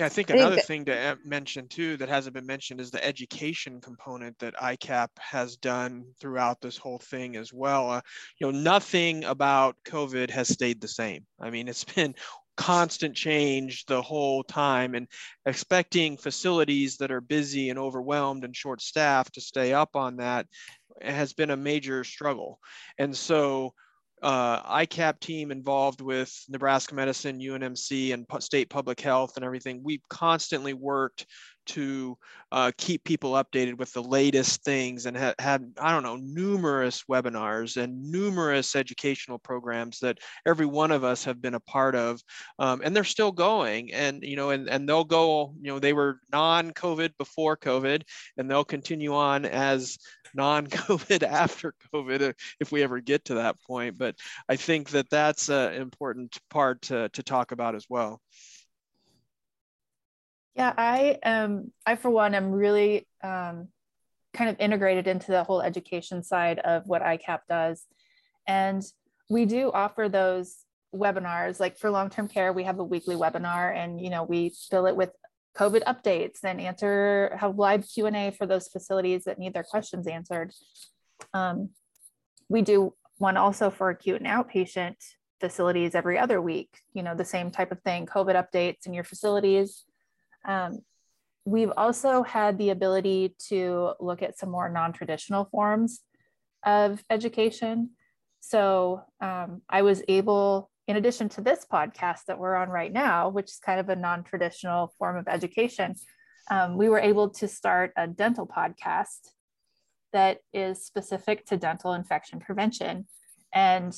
[0.01, 3.81] Yeah, I think another thing to mention too that hasn't been mentioned is the education
[3.81, 7.89] component that ICAP has done throughout this whole thing as well.
[7.89, 8.01] Uh,
[8.41, 11.25] you know, nothing about COVID has stayed the same.
[11.41, 12.17] I mean, it's been
[12.57, 15.09] constant change the whole time and
[15.47, 20.47] expecting facilities that are busy and overwhelmed and short staffed to stay up on that
[21.01, 22.59] has been a major struggle.
[22.99, 23.73] And so
[24.23, 30.09] uh, ICAP team involved with Nebraska Medicine, UNMC, and state public health and everything, we've
[30.09, 31.27] constantly worked
[31.67, 32.17] to
[32.51, 37.05] uh, keep people updated with the latest things and ha- had, I don't know, numerous
[37.11, 42.21] webinars and numerous educational programs that every one of us have been a part of.
[42.59, 43.93] Um, and they're still going.
[43.93, 48.03] And, you know, and, and they'll go, you know, they were non COVID before COVID,
[48.37, 49.99] and they'll continue on as
[50.35, 53.99] non-COVID after COVID if we ever get to that point.
[53.99, 54.17] But
[54.49, 58.21] I think that that's an important part to, to talk about as well.
[60.55, 61.73] Yeah, I am.
[61.87, 63.69] I for one am really um
[64.35, 67.85] kind of integrated into the whole education side of what ICAP does.
[68.47, 68.83] And
[69.29, 73.99] we do offer those webinars like for long-term care we have a weekly webinar and
[73.99, 75.11] you know we fill it with
[75.57, 80.53] covid updates and answer have live q&a for those facilities that need their questions answered
[81.33, 81.71] um,
[82.49, 84.97] we do one also for acute and outpatient
[85.41, 89.05] facilities every other week you know the same type of thing covid updates in your
[89.05, 89.85] facilities
[90.45, 90.79] um,
[91.45, 96.01] we've also had the ability to look at some more non-traditional forms
[96.65, 97.91] of education.
[98.41, 103.29] So um, I was able, in addition to this podcast that we're on right now,
[103.29, 105.95] which is kind of a non-traditional form of education,
[106.51, 109.31] um, we were able to start a dental podcast
[110.13, 113.07] that is specific to dental infection prevention.
[113.53, 113.97] And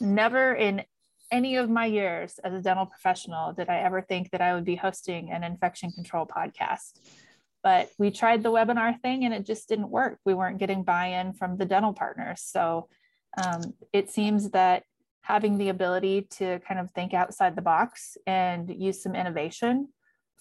[0.00, 0.84] never in
[1.30, 4.64] any of my years as a dental professional did I ever think that I would
[4.64, 6.98] be hosting an infection control podcast.
[7.62, 10.18] But we tried the webinar thing and it just didn't work.
[10.24, 12.40] We weren't getting buy in from the dental partners.
[12.42, 12.88] So
[13.42, 14.84] um, it seems that
[15.22, 19.88] having the ability to kind of think outside the box and use some innovation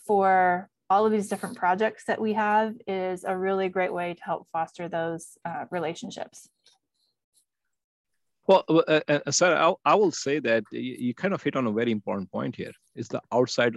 [0.06, 4.24] for all of these different projects that we have is a really great way to
[4.24, 6.48] help foster those uh, relationships.
[8.48, 11.56] Well, uh, uh, uh sir, I, I, will say that you, you, kind of hit
[11.56, 12.72] on a very important point here.
[12.96, 13.76] It's the outside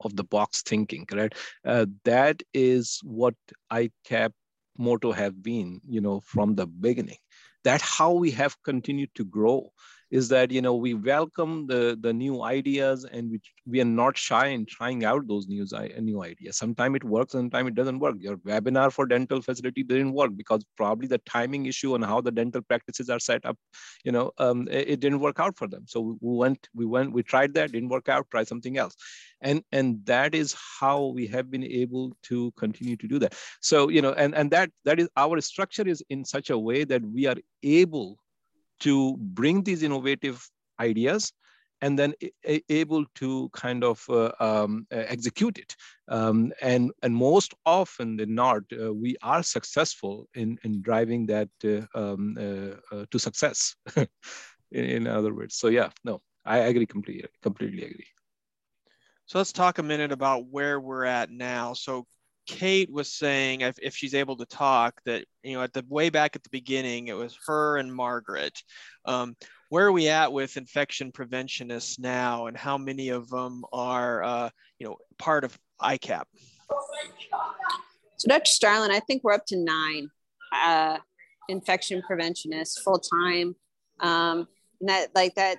[0.00, 1.34] of the box thinking, right?
[1.64, 3.34] Uh, that is what
[3.72, 4.32] ICAP
[4.78, 7.18] motto have been, you know, from the beginning.
[7.64, 9.72] That how we have continued to grow
[10.10, 14.16] is that you know we welcome the the new ideas and we, we are not
[14.16, 15.66] shy in trying out those new,
[16.00, 16.56] new ideas.
[16.56, 18.16] Sometimes it works sometimes it doesn't work.
[18.18, 22.32] Your webinar for dental facility didn't work because probably the timing issue and how the
[22.32, 23.56] dental practices are set up
[24.04, 25.84] you know um, it, it, didn't work out for them.
[25.86, 28.96] So we went we went we tried that didn't work out try something else.
[29.40, 33.34] And and that is how we have been able to continue to do that.
[33.60, 36.84] So you know and and that that is our structure is in such a way
[36.84, 38.18] that we are able
[38.80, 41.32] to bring these innovative ideas
[41.82, 42.12] and then
[42.68, 45.74] able to kind of uh, um, execute it.
[46.08, 51.48] Um, and, and most often than not, uh, we are successful in, in driving that
[51.64, 54.06] uh, um, uh, uh, to success, in,
[54.72, 55.56] in, other words.
[55.56, 58.06] So yeah, no, I agree completely, completely agree.
[59.24, 61.72] So let's talk a minute about where we're at now.
[61.72, 62.06] So
[62.50, 66.10] Kate was saying, if, if she's able to talk, that you know at the way
[66.10, 68.62] back at the beginning, it was her and Margaret.
[69.04, 69.36] Um,
[69.68, 74.50] where are we at with infection preventionists now, and how many of them are uh,
[74.78, 76.24] you know part of ICAP?
[78.16, 78.50] So, Dr.
[78.50, 80.10] Starlin, I think we're up to nine
[80.52, 80.98] uh,
[81.48, 83.54] infection preventionists full time.
[84.00, 84.48] Um,
[84.80, 85.58] and that like that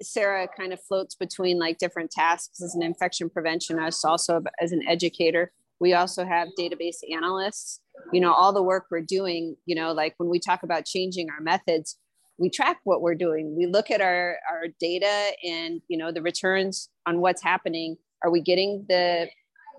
[0.00, 4.86] Sarah kind of floats between like different tasks as an infection preventionist, also as an
[4.86, 5.52] educator.
[5.80, 7.80] We also have database analysts.
[8.12, 11.28] You know, all the work we're doing, you know, like when we talk about changing
[11.30, 11.98] our methods,
[12.38, 13.56] we track what we're doing.
[13.56, 17.96] We look at our, our data and, you know, the returns on what's happening.
[18.24, 19.28] Are we getting the,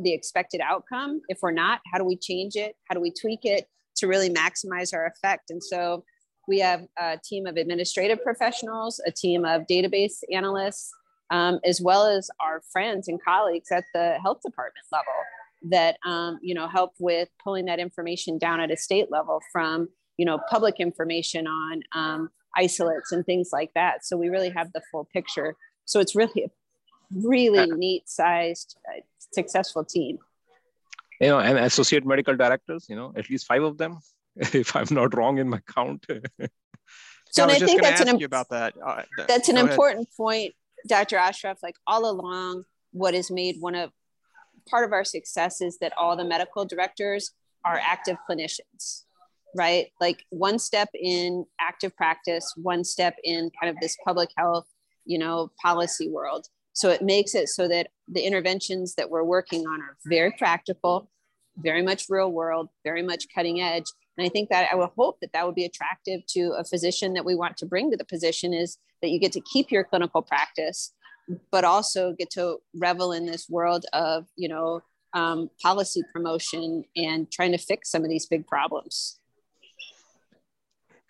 [0.01, 1.21] the expected outcome?
[1.29, 2.75] If we're not, how do we change it?
[2.89, 5.49] How do we tweak it to really maximize our effect?
[5.49, 6.03] And so
[6.47, 10.91] we have a team of administrative professionals, a team of database analysts,
[11.31, 15.13] um, as well as our friends and colleagues at the health department level
[15.63, 19.89] that um, you know help with pulling that information down at a state level from
[20.17, 24.05] you know public information on um, isolates and things like that.
[24.05, 25.55] So we really have the full picture.
[25.85, 26.49] So it's really a
[27.13, 29.01] really neat sized uh,
[29.33, 30.19] successful team.
[31.19, 33.99] You know and associate medical directors you know at least five of them
[34.37, 36.05] if i'm not wrong in my count.
[37.31, 40.55] So I, I think that's an about that uh, that's an important point
[40.87, 43.91] dr ashraf like all along what has made one of
[44.69, 47.31] part of our success is that all the medical directors
[47.65, 49.03] are active clinicians
[49.55, 49.87] right?
[49.99, 54.67] Like one step in active practice one step in kind of this public health
[55.05, 56.47] you know policy world.
[56.73, 61.09] So it makes it so that the interventions that we're working on are very practical
[61.57, 63.85] very much real world very much cutting edge.
[64.17, 67.13] And i think that i would hope that that would be attractive to a physician
[67.13, 69.83] that we want to bring to the position is that you get to keep your
[69.83, 70.93] clinical practice
[71.51, 74.81] but also get to revel in this world of you know
[75.13, 79.19] um, policy promotion and trying to fix some of these big problems.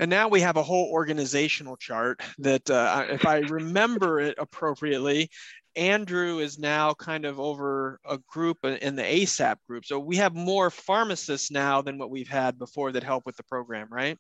[0.02, 5.30] And now we have a whole organizational chart that uh, if i remember it appropriately
[5.76, 9.86] andrew is now kind of over a group in the asap group.
[9.86, 13.44] So we have more pharmacists now than what we've had before that help with the
[13.44, 14.18] program right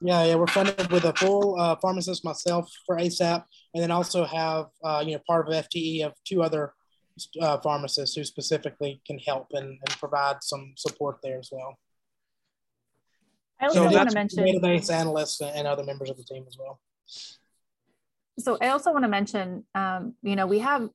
[0.00, 3.44] yeah, yeah, we're funded with a full uh, pharmacist myself for ASAP,
[3.74, 6.72] and then also have uh, you know part of FTE of two other
[7.40, 11.78] uh, pharmacists who specifically can help and, and provide some support there as well.
[13.60, 16.56] I also so want to mention database analysts and other members of the team as
[16.56, 16.80] well.
[18.38, 20.88] So I also want to mention, um, you know, we have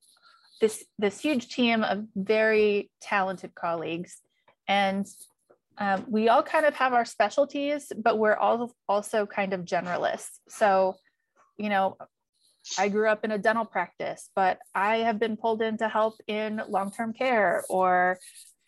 [0.61, 4.21] this this huge team of very talented colleagues,
[4.65, 5.05] and
[5.77, 10.39] um, we all kind of have our specialties, but we're all also kind of generalists.
[10.49, 10.95] So,
[11.57, 11.97] you know,
[12.77, 16.15] I grew up in a dental practice, but I have been pulled in to help
[16.27, 18.19] in long term care or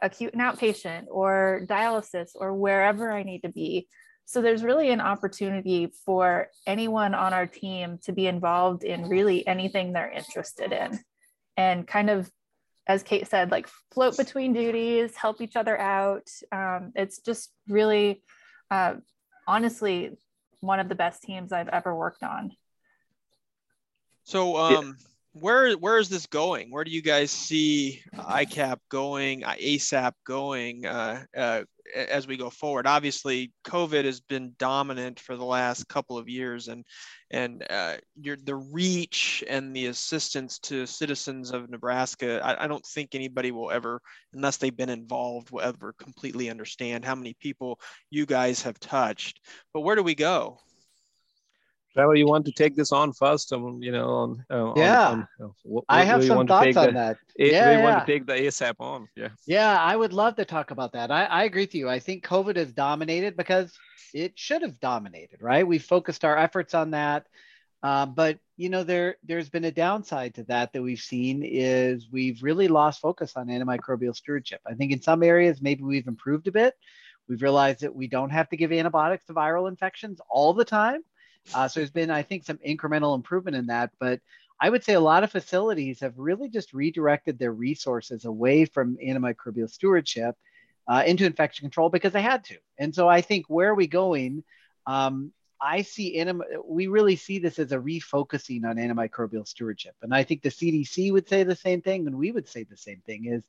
[0.02, 3.88] acute and outpatient or dialysis or wherever I need to be.
[4.26, 9.46] So there's really an opportunity for anyone on our team to be involved in really
[9.48, 11.00] anything they're interested in
[11.56, 12.30] and kind of
[12.88, 16.30] as Kate said, like float between duties, help each other out.
[16.52, 18.22] Um, it's just really,
[18.70, 18.96] uh,
[19.48, 20.12] honestly,
[20.60, 22.52] one of the best teams I've ever worked on.
[24.24, 24.98] So, um,
[25.34, 26.72] where where is this going?
[26.72, 31.64] Where do you guys see ICAP going, ASAP going uh, uh,
[31.94, 32.88] as we go forward?
[32.88, 36.84] Obviously, COVID has been dominant for the last couple of years, and
[37.32, 42.42] and uh, your the reach and the assistance to citizens of Nebraska.
[42.44, 44.02] I, I don't think anybody will ever,
[44.34, 47.80] unless they've been involved, will ever completely understand how many people
[48.10, 49.42] you guys have touched.
[49.74, 50.60] But where do we go?
[51.96, 53.54] Trevor, you want to take this on first?
[53.54, 55.08] Um, you know, on, uh, yeah.
[55.08, 57.18] On, on, uh, what, I have some thoughts on the, that.
[57.38, 57.84] Yeah, we yeah.
[57.84, 59.08] want to take the ASAP on.
[59.16, 59.30] Yeah.
[59.48, 61.10] Yeah, I would love to talk about that.
[61.10, 61.88] I, I agree with you.
[61.88, 63.72] I think COVID has dominated because
[64.14, 65.66] it should have dominated, right?
[65.66, 67.28] We focused our efforts on that.
[67.82, 72.08] Uh, but you know, there there's been a downside to that that we've seen is
[72.12, 74.60] we've really lost focus on antimicrobial stewardship.
[74.66, 76.74] I think in some areas maybe we've improved a bit.
[77.30, 81.02] We've realized that we don't have to give antibiotics to viral infections all the time
[81.54, 83.92] uh, so there's been, I think, some incremental improvement in that.
[84.00, 84.20] But
[84.60, 88.98] I would say a lot of facilities have really just redirected their resources away from
[88.98, 90.36] antimicrobial stewardship
[90.88, 92.58] uh, into infection control because they had to.
[92.78, 94.44] And so I think where are we going?
[94.88, 95.32] Um,
[95.62, 99.96] I see anim- we really see this as a refocusing on antimicrobial stewardship.
[100.02, 102.78] And I think the CDC would say the same thing, and we would say the
[102.78, 103.44] same thing is,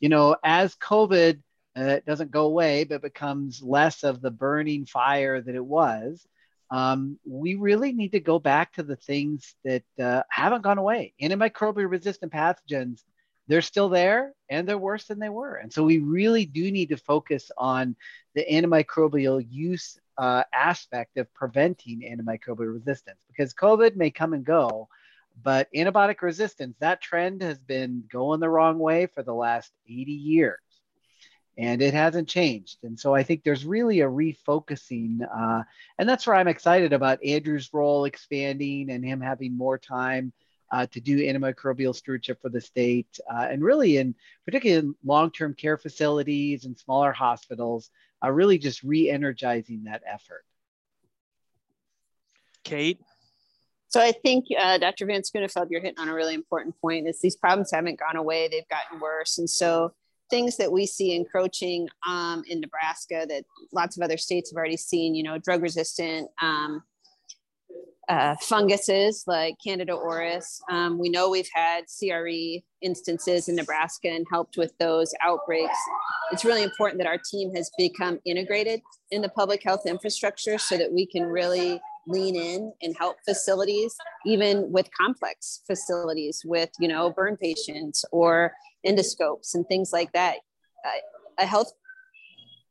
[0.00, 1.40] you know, as COVID
[1.76, 6.26] uh, doesn't go away, but becomes less of the burning fire that it was,
[6.70, 11.14] um, we really need to go back to the things that uh, haven't gone away.
[11.20, 13.02] Antimicrobial resistant pathogens,
[13.46, 15.56] they're still there and they're worse than they were.
[15.56, 17.96] And so we really do need to focus on
[18.34, 24.88] the antimicrobial use uh, aspect of preventing antimicrobial resistance because COVID may come and go,
[25.42, 30.12] but antibiotic resistance, that trend has been going the wrong way for the last 80
[30.12, 30.58] years
[31.56, 32.78] and it hasn't changed.
[32.82, 35.20] And so I think there's really a refocusing.
[35.22, 35.62] Uh,
[35.98, 40.32] and that's where I'm excited about Andrew's role expanding and him having more time
[40.72, 43.20] uh, to do antimicrobial stewardship for the state.
[43.32, 47.90] Uh, and really, in particularly in long term care facilities and smaller hospitals,
[48.24, 50.44] uh, really just re energizing that effort.
[52.64, 53.00] Kate?
[53.88, 55.06] So I think uh, Dr.
[55.06, 57.06] Van Schooneveld, you're hitting on a really important point.
[57.06, 59.92] Is these problems haven't gone away; they've gotten worse, and so
[60.34, 64.76] things that we see encroaching um, in Nebraska that lots of other states have already
[64.76, 66.82] seen, you know, drug resistant um,
[68.08, 70.58] uh, funguses like Candida auris.
[70.68, 75.78] Um, we know we've had CRE instances in Nebraska and helped with those outbreaks.
[76.32, 78.82] It's really important that our team has become integrated
[79.12, 83.94] in the public health infrastructure so that we can really lean in and help facilities,
[84.26, 88.52] even with complex facilities with, you know, burn patients or
[88.86, 90.36] endoscopes and things like that.
[90.84, 91.72] Uh, a health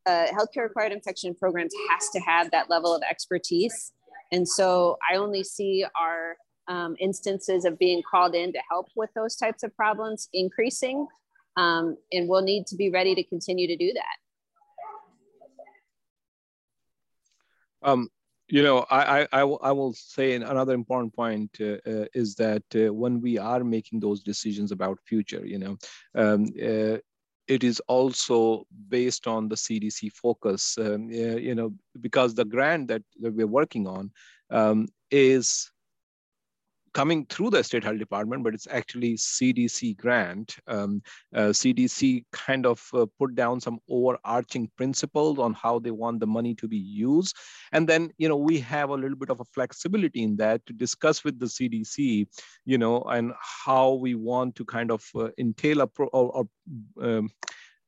[0.06, 3.94] uh, healthcare acquired infection programs has to have that level of expertise.
[4.32, 6.36] And so I only see our
[6.68, 11.08] um, instances of being called in to help with those types of problems increasing.
[11.56, 14.18] Um, and we'll need to be ready to continue to do that.
[17.88, 18.10] Um,
[18.54, 22.93] you know, I, I, I, will say another important point uh, uh, is that uh,
[22.93, 25.76] when we are making those decisions about future, you know,
[26.14, 26.97] um, uh,
[27.47, 33.01] it is also based on the CDC focus, um, you know, because the grant that,
[33.22, 34.12] that we're working on
[34.51, 35.72] um, is
[36.94, 40.56] coming through the state health department, but it's actually CDC grant.
[40.68, 41.02] Um,
[41.36, 46.28] uh, CDC kind of uh, put down some overarching principles on how they want the
[46.28, 47.36] money to be used.
[47.72, 50.74] And then, you know, we have a little bit of a flexibility in that to
[50.74, 52.28] discuss with the CDC,
[52.66, 53.34] you know, and
[53.66, 56.46] how we want to kind of uh, entail a pro or,
[57.00, 57.30] or um,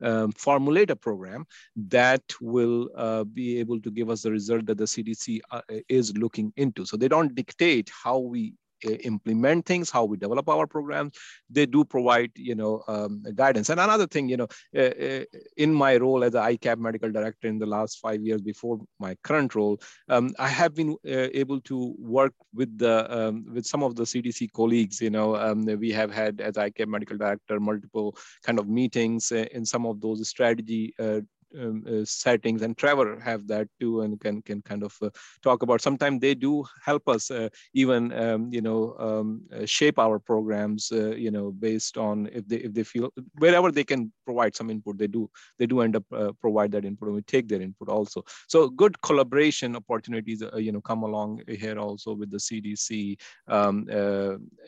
[0.02, 1.46] um, formulate a program
[1.76, 6.16] that will uh, be able to give us the result that the CDC uh, is
[6.18, 6.86] looking into.
[6.86, 8.54] So they don't dictate how we
[8.94, 11.18] implement things, how we develop our programs.
[11.50, 13.70] They do provide, you know, um, guidance.
[13.70, 15.24] And another thing, you know, uh, uh
[15.58, 19.16] in my role as an ICAP medical director in the last five years before my
[19.24, 19.80] current role,
[20.10, 24.04] um, I have been uh, able to work with the um, with some of the
[24.04, 25.02] CDC colleagues.
[25.02, 29.46] You know, um, we have had as ICAP medical director multiple kind of meetings uh,
[29.52, 31.22] in some of those strategy uh,
[31.60, 35.10] um, uh, settings and Trevor have that too and can can kind of uh,
[35.44, 35.82] talk about.
[35.82, 40.92] Sometimes they do help us uh, even um, you know um, uh, shape our programs
[40.92, 44.70] uh, you know based on if they if they feel wherever they can provide some
[44.70, 45.30] input they do
[45.60, 48.24] they do end up uh, provide that input and we take their input also.
[48.48, 53.88] So good collaboration opportunities you know come along here also with the CDC um,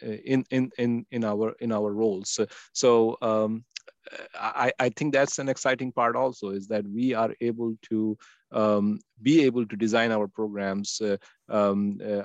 [0.01, 2.39] in in in in our in our roles.
[2.73, 3.63] So um,
[4.33, 8.17] I, I think that's an exciting part also is that we are able to
[8.51, 11.17] um, be able to design our programs uh,
[11.49, 12.23] um, uh,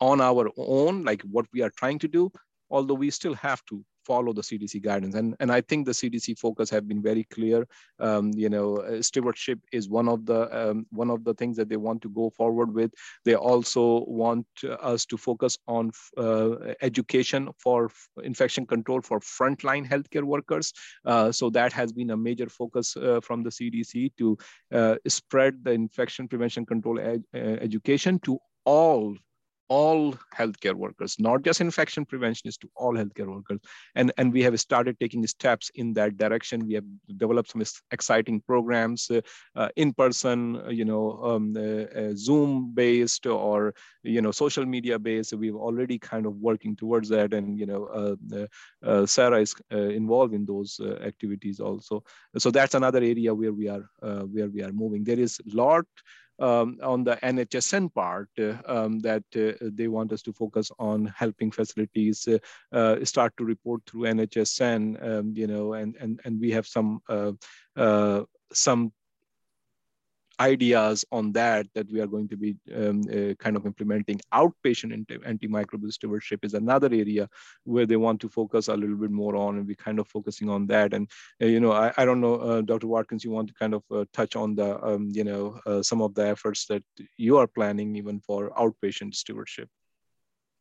[0.00, 2.30] on our own, like what we are trying to do,
[2.70, 5.14] although we still have to follow the CDC guidance.
[5.14, 7.66] And, and I think the CDC focus have been very clear.
[7.98, 11.68] Um, you know, uh, stewardship is one of the um, one of the things that
[11.68, 12.92] they want to go forward with.
[13.24, 17.90] They also want us to focus on uh, education for
[18.22, 20.72] infection control for frontline healthcare workers.
[21.04, 24.36] Uh, so that has been a major focus uh, from the CDC to
[24.72, 29.16] uh, spread the infection prevention control ed uh, education to all
[29.68, 33.60] all healthcare workers, not just infection preventionists, to all healthcare workers.
[33.94, 36.66] And, and we have started taking steps in that direction.
[36.66, 36.84] We have
[37.16, 39.20] developed some exciting programs uh,
[39.56, 44.66] uh, in person, uh, you know, um, uh, uh, Zoom based or, you know, social
[44.66, 45.32] media based.
[45.32, 47.32] We've already kind of working towards that.
[47.32, 48.16] And, you know,
[48.82, 52.04] uh, Sarah is involved in those activities also.
[52.38, 55.04] So that's another area where we are, where we are moving.
[55.04, 55.86] There is a lot
[56.38, 61.06] um, on the NHSN part uh, um, that uh, they want us to focus on
[61.16, 62.28] helping facilities
[62.72, 67.00] uh, start to report through NHSN, um, you know, and, and, and we have some,
[68.52, 68.92] some
[70.40, 74.20] ideas on that that we are going to be um, uh, kind of implementing.
[74.32, 77.28] Outpatient antimicrobial stewardship is another area
[77.64, 80.48] where they want to focus a little bit more on and we're kind of focusing
[80.48, 80.94] on that.
[80.94, 81.08] And
[81.42, 83.82] uh, you know I, I don't know uh, dr watkins you want to kind of
[83.90, 86.82] uh, touch on the um, you know uh, some of the efforts that
[87.16, 89.68] you are planning even for outpatient stewardship?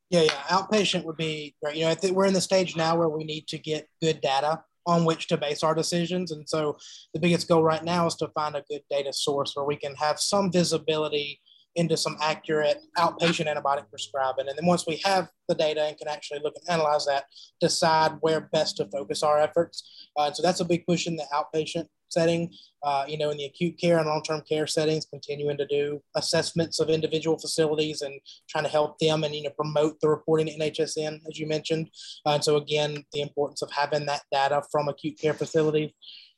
[0.09, 0.43] Yeah yeah.
[0.57, 1.78] Outpatient would be great.
[1.78, 5.06] You know we're in the stage now where we need to get good data on
[5.06, 6.32] which to base our decisions.
[6.32, 6.78] And so
[7.14, 9.96] the biggest goal right now is to find a good data source where we can
[9.96, 11.40] have some visibility
[11.76, 14.47] into some accurate outpatient antibiotic prescribing.
[14.47, 17.26] And then once we have the data and can actually look and analyze that,
[17.59, 20.07] decide where best to focus our efforts.
[20.17, 22.53] Uh, so that's a big push in the outpatient setting,
[22.84, 26.80] uh, you know, in the acute care and long-term care settings, continuing to do assessments
[26.80, 30.53] of individual facilities and trying to help them and, you know, promote the reporting to
[30.53, 31.89] NHSN, as you mentioned.
[32.26, 35.91] Uh, and so again, the importance of having that data from acute care facilities.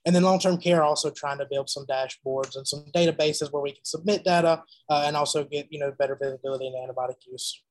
[0.06, 3.72] And then long-term care, also trying to build some dashboards and some databases where we
[3.72, 7.64] can submit data uh, and also get, you know, better visibility in antibiotic use.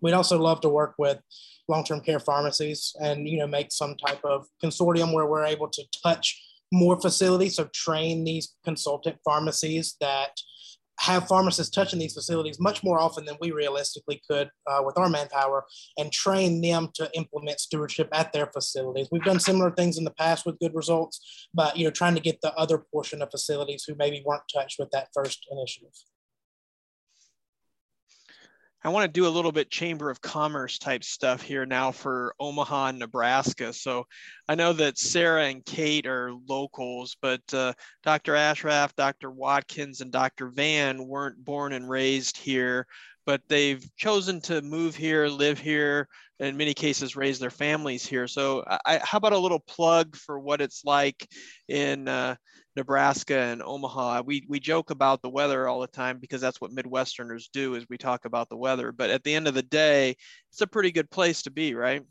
[0.00, 1.20] We'd also love to work with
[1.68, 5.82] long-term care pharmacies and you know make some type of consortium where we're able to
[6.02, 6.40] touch
[6.72, 10.32] more facilities so train these consultant pharmacies that
[11.00, 15.08] have pharmacists touching these facilities much more often than we realistically could uh, with our
[15.08, 15.64] manpower
[15.98, 19.08] and train them to implement stewardship at their facilities.
[19.10, 22.20] We've done similar things in the past with good results, but you know, trying to
[22.20, 25.92] get the other portion of facilities who maybe weren't touched with that first initiative.
[28.84, 32.34] I want to do a little bit Chamber of Commerce type stuff here now for
[32.40, 33.72] Omaha, and Nebraska.
[33.72, 34.06] So
[34.48, 38.34] I know that Sarah and Kate are locals, but uh, Dr.
[38.34, 39.30] Ashraf, Dr.
[39.30, 40.48] Watkins, and Dr.
[40.48, 42.88] Van weren't born and raised here,
[43.24, 46.08] but they've chosen to move here, live here,
[46.40, 48.26] and in many cases raise their families here.
[48.26, 51.28] So I, how about a little plug for what it's like
[51.68, 52.34] in uh,
[52.76, 54.22] Nebraska and Omaha.
[54.24, 57.86] We we joke about the weather all the time because that's what Midwesterners do is
[57.88, 58.92] we talk about the weather.
[58.92, 60.16] But at the end of the day,
[60.50, 62.02] it's a pretty good place to be, right?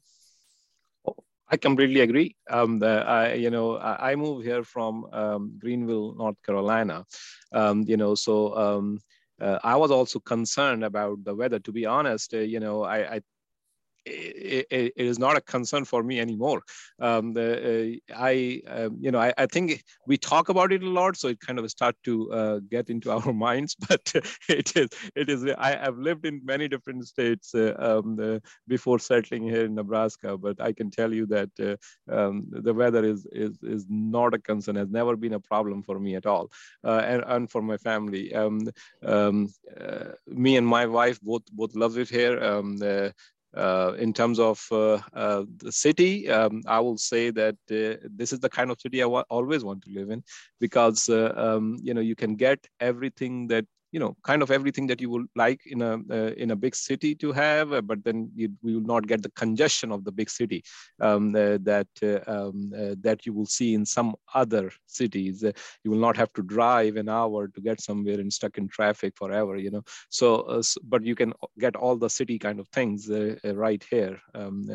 [1.51, 2.37] I completely agree.
[2.49, 7.03] Um, the, I, you know, I, I moved here from um, Greenville, North Carolina.
[7.51, 8.99] Um, you know, so um,
[9.41, 11.59] uh, I was also concerned about the weather.
[11.59, 13.21] To be honest, uh, you know, I, I
[14.05, 16.61] it, it is not a concern for me anymore.
[16.99, 20.89] Um, the, uh, I, um, you know, I, I, think we talk about it a
[20.89, 23.75] lot, so it kind of start to uh, get into our minds.
[23.75, 24.11] But
[24.49, 25.45] it is, it is.
[25.57, 30.37] I have lived in many different states uh, um, the, before settling here in Nebraska,
[30.37, 34.39] but I can tell you that uh, um, the weather is is is not a
[34.39, 34.75] concern.
[34.75, 36.51] Has never been a problem for me at all,
[36.83, 38.33] uh, and and for my family.
[38.33, 38.69] Um,
[39.03, 39.49] um,
[39.79, 42.39] uh, me and my wife both both love it here.
[43.55, 48.31] Uh, in terms of uh, uh, the city, um, I will say that uh, this
[48.31, 50.23] is the kind of city I always want to live in
[50.59, 54.87] because uh, um, you know you can get everything that you know kind of everything
[54.87, 58.03] that you would like in a uh, in a big city to have uh, but
[58.03, 60.63] then you, will not get the congestion of the big city
[61.01, 65.43] um, uh, that uh, um, uh, that you will see in some other cities.
[65.43, 65.51] Uh,
[65.83, 69.13] you will not have to drive an hour to get somewhere and stuck in traffic
[69.15, 69.83] forever you know.
[70.09, 73.09] So, but you can get all the city kind of things
[73.43, 74.67] right here um,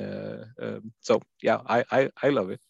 [0.61, 2.61] um, so yeah I, I i love it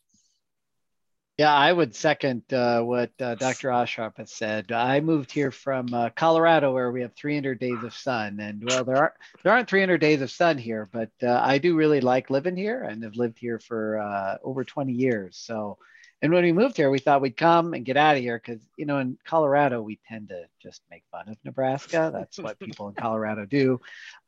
[1.39, 3.69] yeah, I would second uh, what uh, Dr.
[3.69, 4.73] Ashraf has said.
[4.73, 8.85] I moved here from uh, Colorado, where we have 300 days of sun, and well,
[8.85, 12.31] there are there aren't 300 days of sun here, but uh, I do really like
[12.31, 15.37] living here, and have lived here for uh, over 20 years.
[15.37, 15.77] So,
[16.23, 18.63] and when we moved here, we thought we'd come and get out of here because
[18.79, 22.11] you know in Colorado we tend to just make fun of Nebraska.
[22.15, 23.79] That's what people in Colorado do,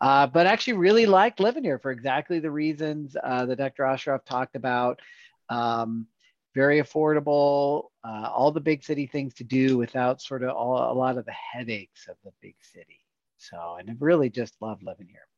[0.02, 3.84] uh, but actually really like living here for exactly the reasons that Dr.
[3.84, 5.00] Ashraf talked about.
[5.48, 6.06] Um,
[6.59, 10.96] very affordable, uh, all the big city things to do without sort of all, a
[11.04, 13.00] lot of the headaches of the big city.
[13.36, 15.28] So, and I really just love living here.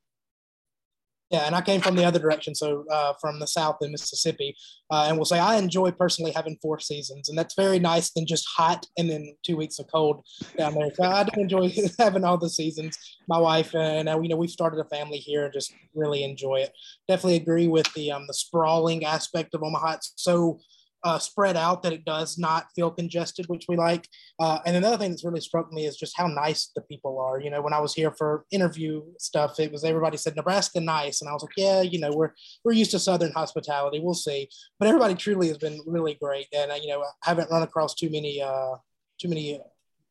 [1.31, 4.57] Yeah, and I came from the other direction, so uh, from the south in Mississippi,
[4.91, 8.27] uh, and will say I enjoy personally having four seasons, and that's very nice than
[8.27, 10.25] just hot and then two weeks of cold
[10.57, 10.91] down there.
[10.95, 12.99] So I do enjoy having all the seasons.
[13.29, 16.57] My wife and uh, you know we've started a family here and just really enjoy
[16.64, 16.73] it.
[17.07, 19.93] Definitely agree with the um, the sprawling aspect of Omaha.
[19.93, 20.59] It's so
[21.03, 24.07] uh, spread out that it does not feel congested, which we like.
[24.39, 27.41] Uh, and another thing that's really struck me is just how nice the people are.
[27.41, 31.21] You know, when I was here for interview stuff, it was everybody said Nebraska nice,
[31.21, 32.33] and I was like, yeah, you know, we're
[32.65, 34.01] we're used to Southern hospitality.
[34.01, 34.49] We'll see,
[34.79, 37.95] but everybody truly has been really great, and uh, you know, I haven't run across
[37.95, 38.77] too many uh,
[39.21, 39.61] too many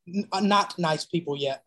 [0.08, 1.64] n- uh, not nice people yet.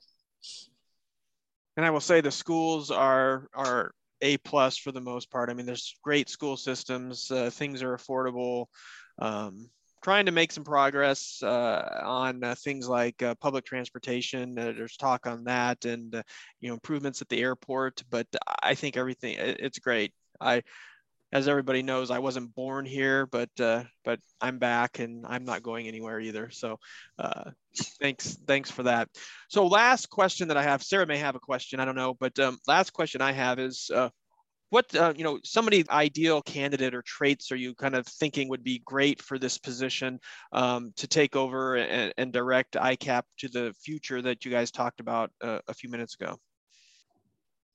[1.77, 3.93] And I will say the schools are are
[4.23, 5.51] a plus for the most part.
[5.51, 7.31] I mean, there's great school systems.
[7.31, 8.67] Uh, things are affordable
[9.19, 9.69] um,
[10.03, 14.59] trying to make some progress uh, on uh, things like uh, public transportation.
[14.59, 16.23] Uh, there's talk on that, and uh,
[16.61, 18.03] you know improvements at the airport.
[18.11, 18.27] But
[18.63, 20.13] I think everything it's great.
[20.41, 20.63] I,
[21.33, 25.63] as everybody knows, I wasn't born here, but uh, but I'm back, and I'm not
[25.63, 26.51] going anywhere either.
[26.51, 26.79] So
[28.01, 29.09] thanks thanks for that.
[29.49, 31.81] So last question that I have, Sarah may have a question.
[31.81, 33.91] I don't know, but um, last question I have is
[34.73, 38.49] what uh, you know some of ideal candidate or traits are you kind of thinking
[38.49, 40.19] would be great for this position
[40.53, 45.01] um, to take over and, and, direct icap to the future that you guys talked
[45.01, 46.39] about uh, a few minutes ago?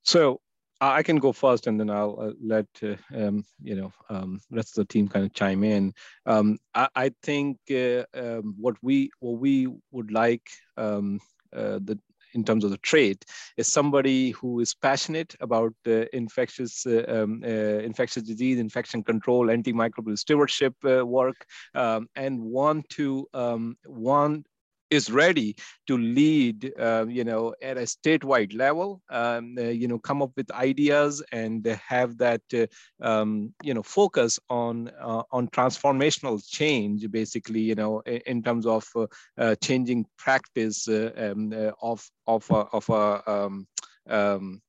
[0.04, 0.41] So
[0.80, 4.78] i can go first and then i'll uh, let uh, um, you know um, rest
[4.78, 5.93] of the team kind of chime in.
[6.26, 11.20] Um, I, I, think uh, um, what we what we would like um,
[11.54, 12.00] uh, the
[12.38, 13.25] in terms of the trait
[13.57, 19.47] is somebody who is passionate about uh, infectious uh, um, uh, infectious disease, infection control,
[19.47, 24.45] antimicrobial stewardship uh, work, um, and want to um, want
[24.89, 25.55] is ready
[25.88, 30.31] to lead, uh, you know, at a statewide level, um, uh, you know, come up
[30.35, 32.67] with ideas and have that, uh,
[33.01, 38.65] um, you know, focus on uh, on transformational change, basically, you know, in, in terms
[38.65, 39.07] of uh,
[39.38, 43.67] uh, changing practice um, of of of a um,
[44.09, 44.61] um,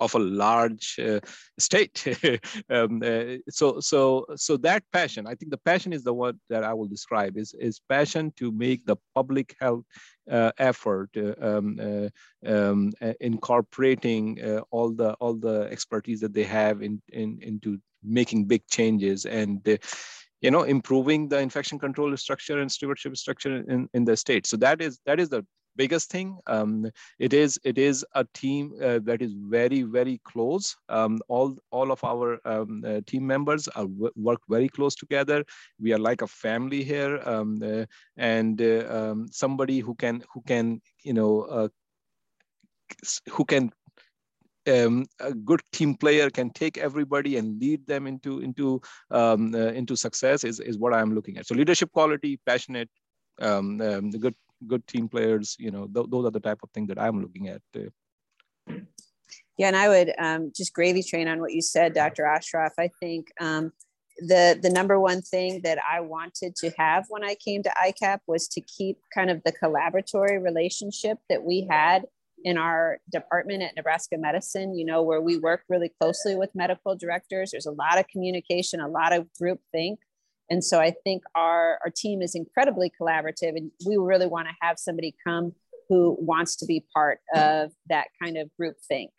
[0.00, 1.20] of a large uh,
[1.58, 2.06] state.
[2.70, 6.64] um, uh, so, so, so that passion, I think the passion is the word that
[6.64, 9.84] I will describe is, is passion to make the public health
[10.30, 12.08] uh, effort, uh, um, uh,
[12.50, 18.44] um, uh, incorporating all the all the expertise that they have in, in into making
[18.44, 19.78] big changes and
[20.40, 24.56] you know improving the infection control structure and stewardship structure in, in the state so
[24.56, 25.44] that is that is the
[25.76, 26.38] biggest thing.
[26.46, 30.76] Um, it is it is a team uh, that is very very close.
[30.88, 35.44] Um, all all of our um, uh, team members are work very close together.
[35.80, 37.84] We are like a family here, um, uh,
[38.16, 41.68] and uh, um, somebody who can who can you know uh,
[43.30, 43.70] who can
[44.68, 49.72] um, a good team player can take everybody and lead them into into um, uh,
[49.80, 51.46] into success is, is what I'm looking at.
[51.46, 52.90] So leadership quality, passionate,
[53.40, 54.34] um, um, good
[54.66, 55.56] good team players.
[55.58, 57.62] You know, th- those are the type of thing that I'm looking at.
[59.58, 62.26] Yeah, and I would um, just gravy train on what you said, Dr.
[62.26, 62.72] Ashraf.
[62.78, 63.72] I think um,
[64.18, 68.18] the the number one thing that I wanted to have when I came to ICAP
[68.26, 72.04] was to keep kind of the collaboratory relationship that we had
[72.44, 76.94] in our department at Nebraska Medicine, you know, where we work really closely with medical
[76.94, 77.50] directors.
[77.50, 79.98] There's a lot of communication, a lot of group think.
[80.50, 84.54] And so I think our, our team is incredibly collaborative and we really want to
[84.60, 85.52] have somebody come
[85.88, 89.10] who wants to be part of that kind of group think.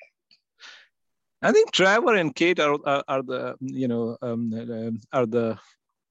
[1.42, 5.58] I think Trevor and Kate are, are, are the, you know, um, are the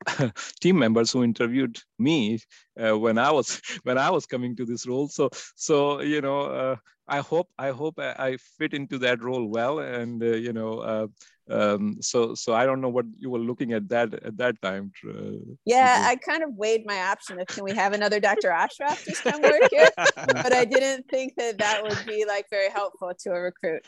[0.60, 2.38] team members who interviewed me
[2.80, 5.08] uh, when I was when I was coming to this role.
[5.08, 6.76] So so you know uh,
[7.08, 11.06] I hope I hope I fit into that role well, and uh, you know, uh,
[11.48, 14.90] um, so so I don't know what you were looking at that at that time.
[15.08, 18.50] Uh, yeah, I kind of weighed my option of can we have another Dr.
[18.50, 22.70] Ashraf just come work here, but I didn't think that that would be like very
[22.70, 23.86] helpful to a recruit.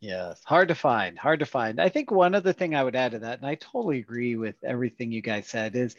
[0.00, 1.78] Yes, hard to find, hard to find.
[1.80, 4.56] I think one other thing I would add to that, and I totally agree with
[4.64, 5.94] everything you guys said, is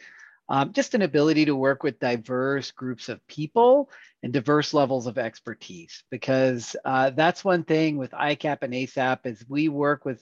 [0.48, 3.90] um, just an ability to work with diverse groups of people
[4.24, 9.44] and diverse levels of expertise because uh, that's one thing with ICAP and ASAP is
[9.48, 10.20] we work with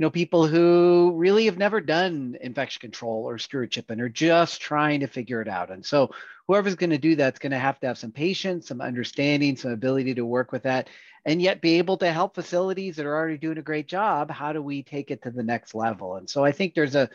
[0.00, 4.58] you know people who really have never done infection control or stewardship and are just
[4.58, 6.08] trying to figure it out and so
[6.48, 9.72] whoever's going to do that's going to have to have some patience some understanding some
[9.72, 10.88] ability to work with that
[11.26, 14.54] and yet be able to help facilities that are already doing a great job how
[14.54, 17.10] do we take it to the next level and so i think there's a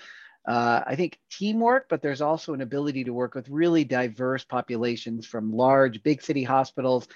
[0.47, 5.25] uh, I think teamwork, but there's also an ability to work with really diverse populations
[5.25, 7.07] from large, big city hospitals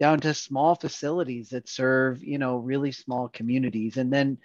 [0.00, 3.98] down to small facilities that serve, you know, really small communities.
[3.98, 4.38] And then,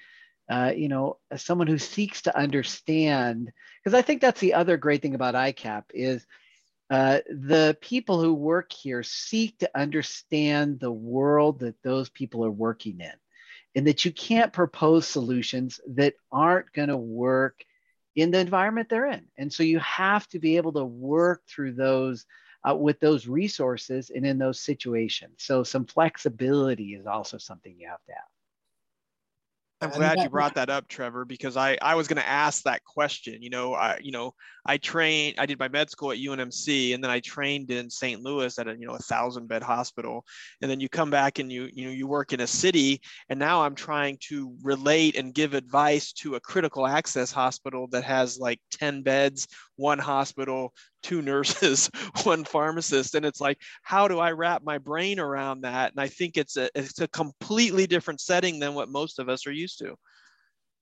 [0.50, 3.52] uh, you know, someone who seeks to understand,
[3.84, 6.26] because I think that's the other great thing about ICAP is
[6.89, 12.52] uh, the people who work here seek to understand the world that those people are
[12.52, 13.14] working in,
[13.76, 17.64] and that you can't propose solutions that aren't going to work
[18.16, 19.26] in the environment they're in.
[19.38, 22.26] And so you have to be able to work through those
[22.70, 25.34] uh, with those resources and in those situations.
[25.38, 28.24] So some flexibility is also something you have to have.
[29.84, 32.84] I'm glad you brought that up, Trevor, because I, I was going to ask that
[32.84, 33.42] question.
[33.42, 34.34] You know, I you know
[34.66, 38.22] I trained, I did my med school at UNMC, and then I trained in St.
[38.22, 40.26] Louis at a you know a thousand bed hospital,
[40.62, 43.38] and then you come back and you you know you work in a city, and
[43.38, 48.40] now I'm trying to relate and give advice to a critical access hospital that has
[48.40, 50.74] like ten beds, one hospital,
[51.04, 51.89] two nurses,
[52.24, 55.91] one pharmacist, and it's like, how do I wrap my brain around that?
[55.91, 59.45] And I think it's a it's a completely different setting than what most of us
[59.45, 59.95] are used to.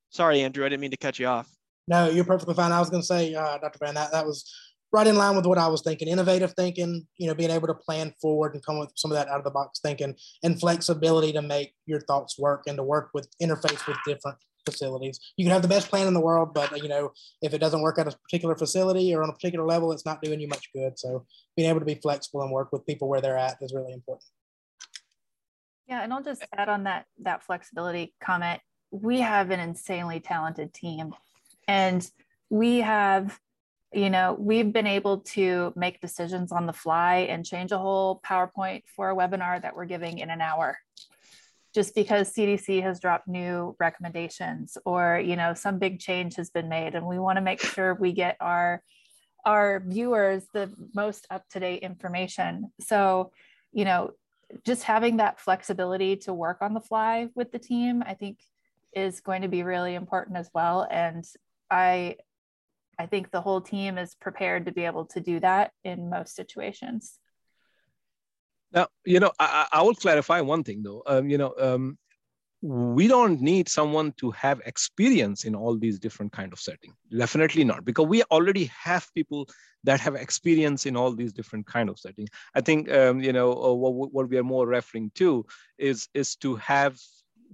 [0.09, 1.49] Sorry, Andrew, I didn't mean to cut you off.
[1.87, 2.71] No, you're perfectly fine.
[2.71, 3.79] I was going to say, uh, Dr.
[3.79, 4.49] Van, that that was
[4.91, 6.07] right in line with what I was thinking.
[6.07, 9.29] Innovative thinking, you know, being able to plan forward and come with some of that
[9.29, 13.09] out of the box thinking, and flexibility to make your thoughts work and to work
[13.13, 15.19] with interface with different facilities.
[15.37, 17.81] You can have the best plan in the world, but you know, if it doesn't
[17.81, 20.71] work at a particular facility or on a particular level, it's not doing you much
[20.73, 20.97] good.
[20.97, 23.93] So being able to be flexible and work with people where they're at is really
[23.93, 24.29] important.
[25.87, 28.61] Yeah, and I'll just add on that that flexibility comment.
[28.91, 31.13] We have an insanely talented team
[31.67, 32.09] and
[32.49, 33.39] we have
[33.93, 38.21] you know we've been able to make decisions on the fly and change a whole
[38.25, 40.77] powerpoint for a webinar that we're giving in an hour
[41.73, 46.69] just because CDC has dropped new recommendations or you know some big change has been
[46.69, 46.95] made.
[46.95, 48.83] And we want to make sure we get our
[49.45, 52.71] our viewers the most up-to-date information.
[52.79, 53.31] So
[53.71, 54.11] you know
[54.65, 58.37] just having that flexibility to work on the fly with the team i think
[58.93, 60.85] is going to be really important as well.
[60.91, 61.25] And
[61.69, 62.17] i
[62.99, 66.35] i think the whole team is prepared to be able to do that in most
[66.35, 67.20] situations
[68.73, 71.03] now, you know, I, I will clarify one thing though.
[71.05, 71.97] Um, you know, um,
[72.61, 76.95] we don't need someone to have experience in all these different kind of settings.
[77.09, 79.47] Definitely not, because we already have people
[79.83, 82.29] that have experience in all these different kind of settings.
[82.53, 85.45] I think um, you know uh, what, what we are more referring to
[85.77, 86.99] is is to have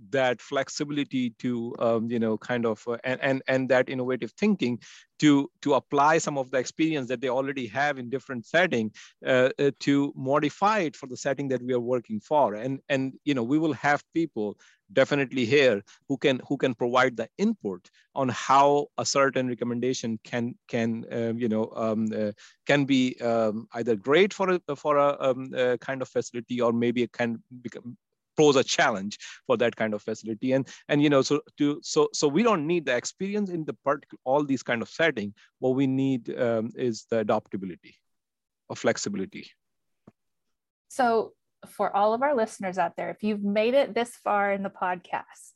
[0.10, 4.80] that flexibility to um, you know kind of uh, and, and and that innovative thinking
[5.20, 8.92] to to apply some of the experience that they already have in different setting
[9.26, 12.56] uh, uh, to modify it for the setting that we are working for.
[12.56, 14.58] And and you know we will have people
[14.94, 20.56] definitely here who can who can provide the input on how a certain recommendation can
[20.68, 22.32] can um, you know um, uh,
[22.66, 26.72] can be um, either great for a for a, um, a, kind of facility or
[26.72, 27.98] maybe it can become
[28.38, 30.54] pose a challenge for that kind of facility.
[30.54, 33.74] And and you know so to so so we don't need the experience in the
[33.86, 35.34] part all these kind of setting.
[35.60, 37.96] What we need um, is the adaptability
[38.70, 39.52] or flexibility.
[40.90, 41.34] So
[41.68, 44.70] for all of our listeners out there if you've made it this far in the
[44.70, 45.54] podcast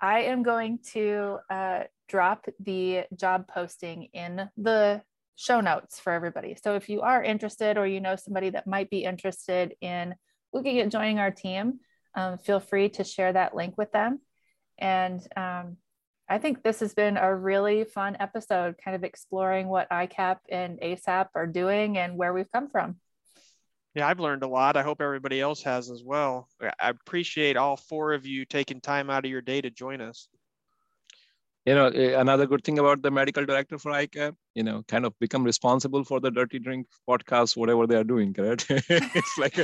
[0.00, 5.02] i am going to uh, drop the job posting in the
[5.36, 6.56] show notes for everybody.
[6.62, 10.14] So if you are interested or you know somebody that might be interested in
[10.56, 11.80] looking at joining our team,
[12.14, 14.20] um, feel free to share that link with them.
[14.78, 15.76] And um,
[16.28, 20.80] I think this has been a really fun episode, kind of exploring what ICAP and
[20.80, 22.96] ASAP are doing and where we've come from.
[23.94, 24.76] Yeah, I've learned a lot.
[24.76, 26.48] I hope everybody else has as well.
[26.60, 30.28] I appreciate all four of you taking time out of your day to join us.
[31.64, 35.04] You know, eh, another good thing about the medical director for ICAP, you know, kind
[35.06, 38.66] of become responsible for the Dirty Drink podcast, whatever they are doing, correct?
[38.70, 39.56] it's like,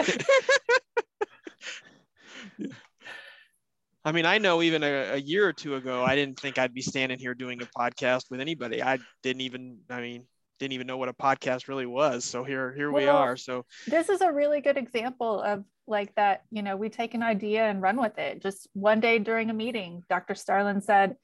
[4.05, 6.74] I mean, I know even a, a, year or two ago, I didn't think I'd
[6.74, 8.82] be standing here doing a podcast with anybody.
[8.82, 10.26] I didn't even, I mean,
[10.59, 12.24] didn't even know what a podcast really was.
[12.24, 13.36] So here, here well, we are.
[13.36, 16.42] So this is a really good example of like that.
[16.50, 18.42] You know, we take an idea and run with it.
[18.42, 20.34] Just one day during a meeting, Dr.
[20.34, 21.16] Starlin said,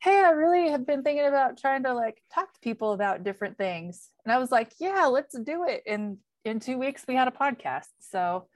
[0.00, 3.58] "Hey, I really have been thinking about trying to like talk to people about different
[3.58, 7.28] things," and I was like, "Yeah, let's do it." And in two weeks, we had
[7.28, 7.88] a podcast.
[8.00, 8.48] So,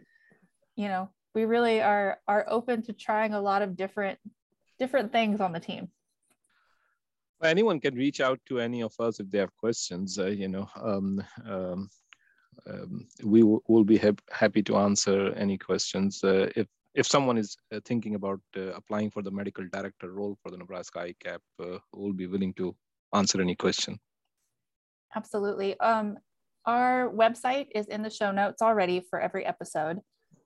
[0.76, 4.18] you know, we really are are open to trying a lot of different
[4.80, 5.84] different things on the team.
[7.45, 10.66] Anyone can reach out to any of us if they have questions uh, you know
[10.91, 11.22] um,
[11.55, 11.89] um,
[12.70, 13.41] um, we
[13.72, 14.12] will be ha
[14.43, 16.66] happy to answer any questions uh, if
[17.01, 20.61] if someone is uh, thinking about uh, applying for the medical director role for the
[20.62, 22.66] nebraska icap uh, we'll be willing to
[23.20, 23.93] answer any question.
[25.18, 25.70] Absolutely.
[25.91, 26.09] Um,
[26.66, 26.93] our
[27.24, 29.99] website is in the show notes already for every episode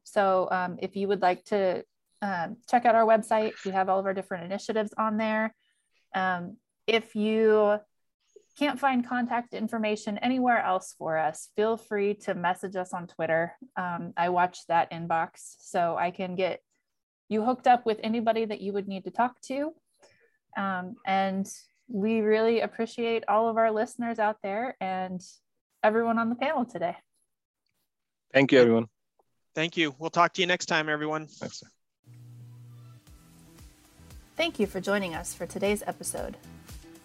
[0.04, 1.84] so um, if you would like to
[2.20, 5.54] um, check out our website, we have all of our different initiatives on there.
[6.14, 7.78] Um, if you
[8.58, 13.54] can't find contact information anywhere else for us, feel free to message us on Twitter.
[13.76, 16.60] Um, I watch that inbox so I can get
[17.28, 19.72] you hooked up with anybody that you would need to talk to.
[20.56, 21.50] Um, and
[21.88, 25.20] we really appreciate all of our listeners out there and
[25.82, 26.96] everyone on the panel today.
[28.32, 28.86] Thank you, everyone.
[29.54, 29.94] Thank you.
[29.98, 31.26] We'll talk to you next time, everyone.
[31.26, 31.62] Thanks.
[34.36, 36.36] Thank you for joining us for today's episode.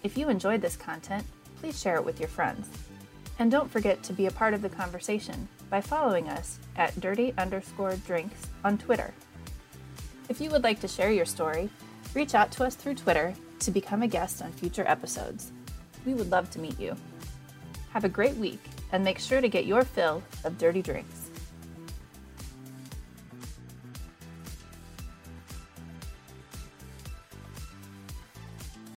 [0.03, 1.25] If you enjoyed this content,
[1.59, 2.69] please share it with your friends.
[3.39, 7.33] And don't forget to be a part of the conversation by following us at dirty
[7.37, 9.13] underscore drinks on Twitter.
[10.29, 11.69] If you would like to share your story,
[12.13, 15.51] reach out to us through Twitter to become a guest on future episodes.
[16.05, 16.95] We would love to meet you.
[17.91, 21.26] Have a great week and make sure to get your fill of dirty drinks.